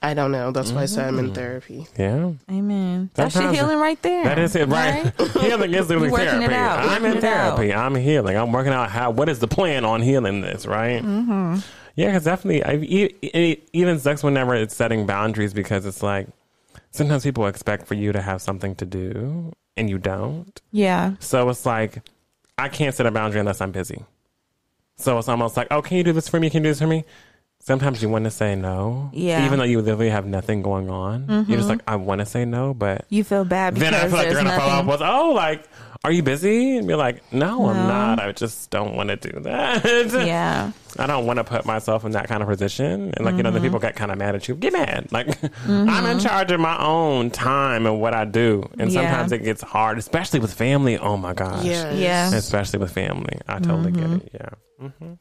[0.00, 0.52] I don't know.
[0.52, 1.86] That's why I said I'm in therapy.
[1.98, 2.32] Yeah.
[2.50, 3.10] Amen.
[3.14, 4.24] That's your Sometimes- healing right there.
[4.24, 5.12] That is it, right?
[5.40, 6.44] healing is doing You're working therapy.
[6.44, 6.78] it out.
[6.80, 7.56] I'm in Working it out.
[7.56, 7.74] therapy.
[7.74, 8.36] I'm healing.
[8.36, 9.10] I'm working out how.
[9.10, 10.66] What is the plan on healing this?
[10.66, 11.02] Right?
[11.02, 11.56] Mm-hmm.
[11.96, 16.28] Yeah, because definitely, I, e- e- even sex whenever it's setting boundaries because it's like
[16.92, 20.60] sometimes people expect for you to have something to do and you don't.
[20.70, 21.14] Yeah.
[21.18, 22.08] So it's like
[22.56, 24.04] I can't set a boundary unless I'm busy.
[24.96, 26.50] So it's almost like, oh, can you do this for me?
[26.50, 27.04] Can you do this for me?
[27.68, 29.10] Sometimes you want to say no.
[29.12, 29.44] Yeah.
[29.44, 31.26] Even though you literally have nothing going on.
[31.28, 31.52] You're mm-hmm.
[31.52, 34.16] just like, I want to say no, but You feel bad because then I feel
[34.16, 35.68] like there's they're gonna follow up with, "Oh, like,
[36.02, 38.20] are you busy?" And be like, "No, I'm not.
[38.20, 39.84] I just don't want to do that."
[40.26, 40.72] yeah.
[40.98, 43.12] I don't want to put myself in that kind of position.
[43.14, 43.58] And like, you know, Mm-hmm.
[43.58, 44.54] the people get kind of mad at you.
[44.54, 45.08] Get mad.
[45.12, 45.90] Like, mm-hmm.
[45.90, 48.66] I'm in charge of my own time and what I do.
[48.78, 49.02] And Yeah.
[49.02, 50.96] sometimes it gets hard, especially with family.
[50.96, 51.66] Oh my gosh.
[51.66, 51.94] Yes.
[51.98, 52.34] Yeah.
[52.34, 53.38] Especially with family.
[53.46, 54.14] I totally get mm-hmm.
[54.14, 54.30] it.
[54.32, 55.16] Yeah.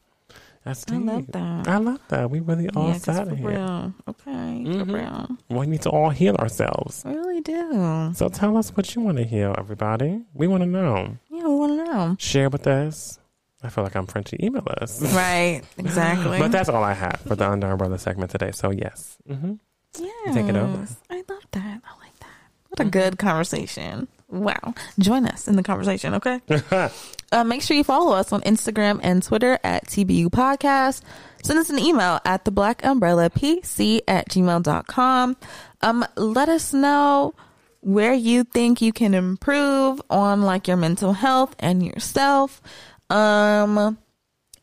[0.68, 1.08] That's Mm-hmm.
[1.08, 1.68] I love that.
[1.68, 2.30] I love that.
[2.30, 3.48] We really all yeah, for here.
[3.48, 3.94] real.
[4.06, 4.92] Okay, for Mhm.
[4.92, 5.36] real.
[5.58, 7.02] We need to all heal ourselves.
[7.06, 8.10] I really do.
[8.14, 10.20] So tell us what you want to heal, everybody.
[10.34, 11.16] We want to know.
[11.30, 12.16] Yeah, we want to know.
[12.18, 13.18] Share with us.
[13.62, 14.36] I feel like I'm Frenchy.
[14.44, 15.00] Email us.
[15.14, 16.38] Right, exactly.
[16.38, 18.50] But that's all I have for the Under Umbrella segment today.
[18.52, 19.16] So yes.
[19.26, 19.54] hmm
[19.98, 20.86] yeah, take it over.
[21.08, 21.80] I love that.
[21.82, 22.38] I like that.
[22.68, 24.06] What a good conversation.
[24.30, 24.74] Wow.
[24.98, 26.40] Join us in the conversation, okay?
[27.32, 31.02] uh, make sure you follow us on Instagram and Twitter at TBU Podcast.
[31.42, 35.36] Send us an email at the black umbrella pc at gmail.com.
[35.80, 37.34] Um, let us know
[37.80, 42.60] where you think you can improve on like your mental health and yourself.
[43.08, 43.96] Um,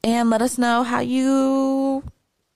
[0.03, 2.03] and let us know how you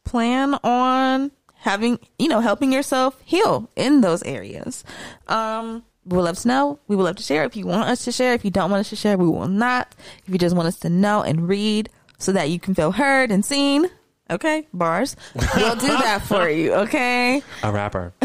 [0.06, 4.84] plan on having, you know, helping yourself heal in those areas.
[5.27, 6.80] Um, we would love to know.
[6.88, 7.44] We would love to share.
[7.44, 9.48] If you want us to share, if you don't want us to share, we will
[9.48, 9.94] not.
[10.26, 13.31] If you just want us to know and read so that you can feel heard
[13.31, 13.86] and seen,
[14.30, 15.15] okay, bars,
[15.56, 17.44] we'll do that for you, okay?
[17.64, 18.14] A rapper.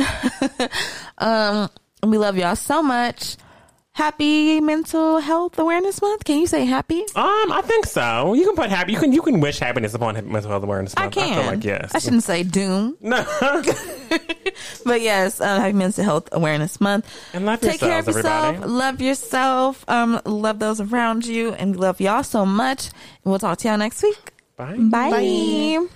[1.18, 1.70] Um,
[2.02, 3.36] we love y'all so much.
[3.94, 6.24] Happy Mental Health Awareness Month.
[6.24, 7.02] Can you say happy?
[7.14, 8.34] Um, I think so.
[8.34, 8.90] You can put happy.
[8.92, 10.96] You can you can wish happiness upon mental health awareness.
[10.96, 11.06] month.
[11.16, 11.32] I can.
[11.38, 11.94] I feel like yes.
[11.94, 13.24] I shouldn't say doom, No.
[14.84, 17.06] but yes, uh, Happy Mental Health Awareness Month.
[17.32, 18.26] and love Take care of yourself.
[18.56, 18.72] everybody.
[18.72, 19.84] Love yourself.
[19.86, 22.86] Um, love those around you, and we love y'all so much.
[22.88, 24.18] And we'll talk to y'all next week.
[24.56, 24.74] Bye.
[24.76, 25.10] Bye.
[25.10, 25.86] Bye.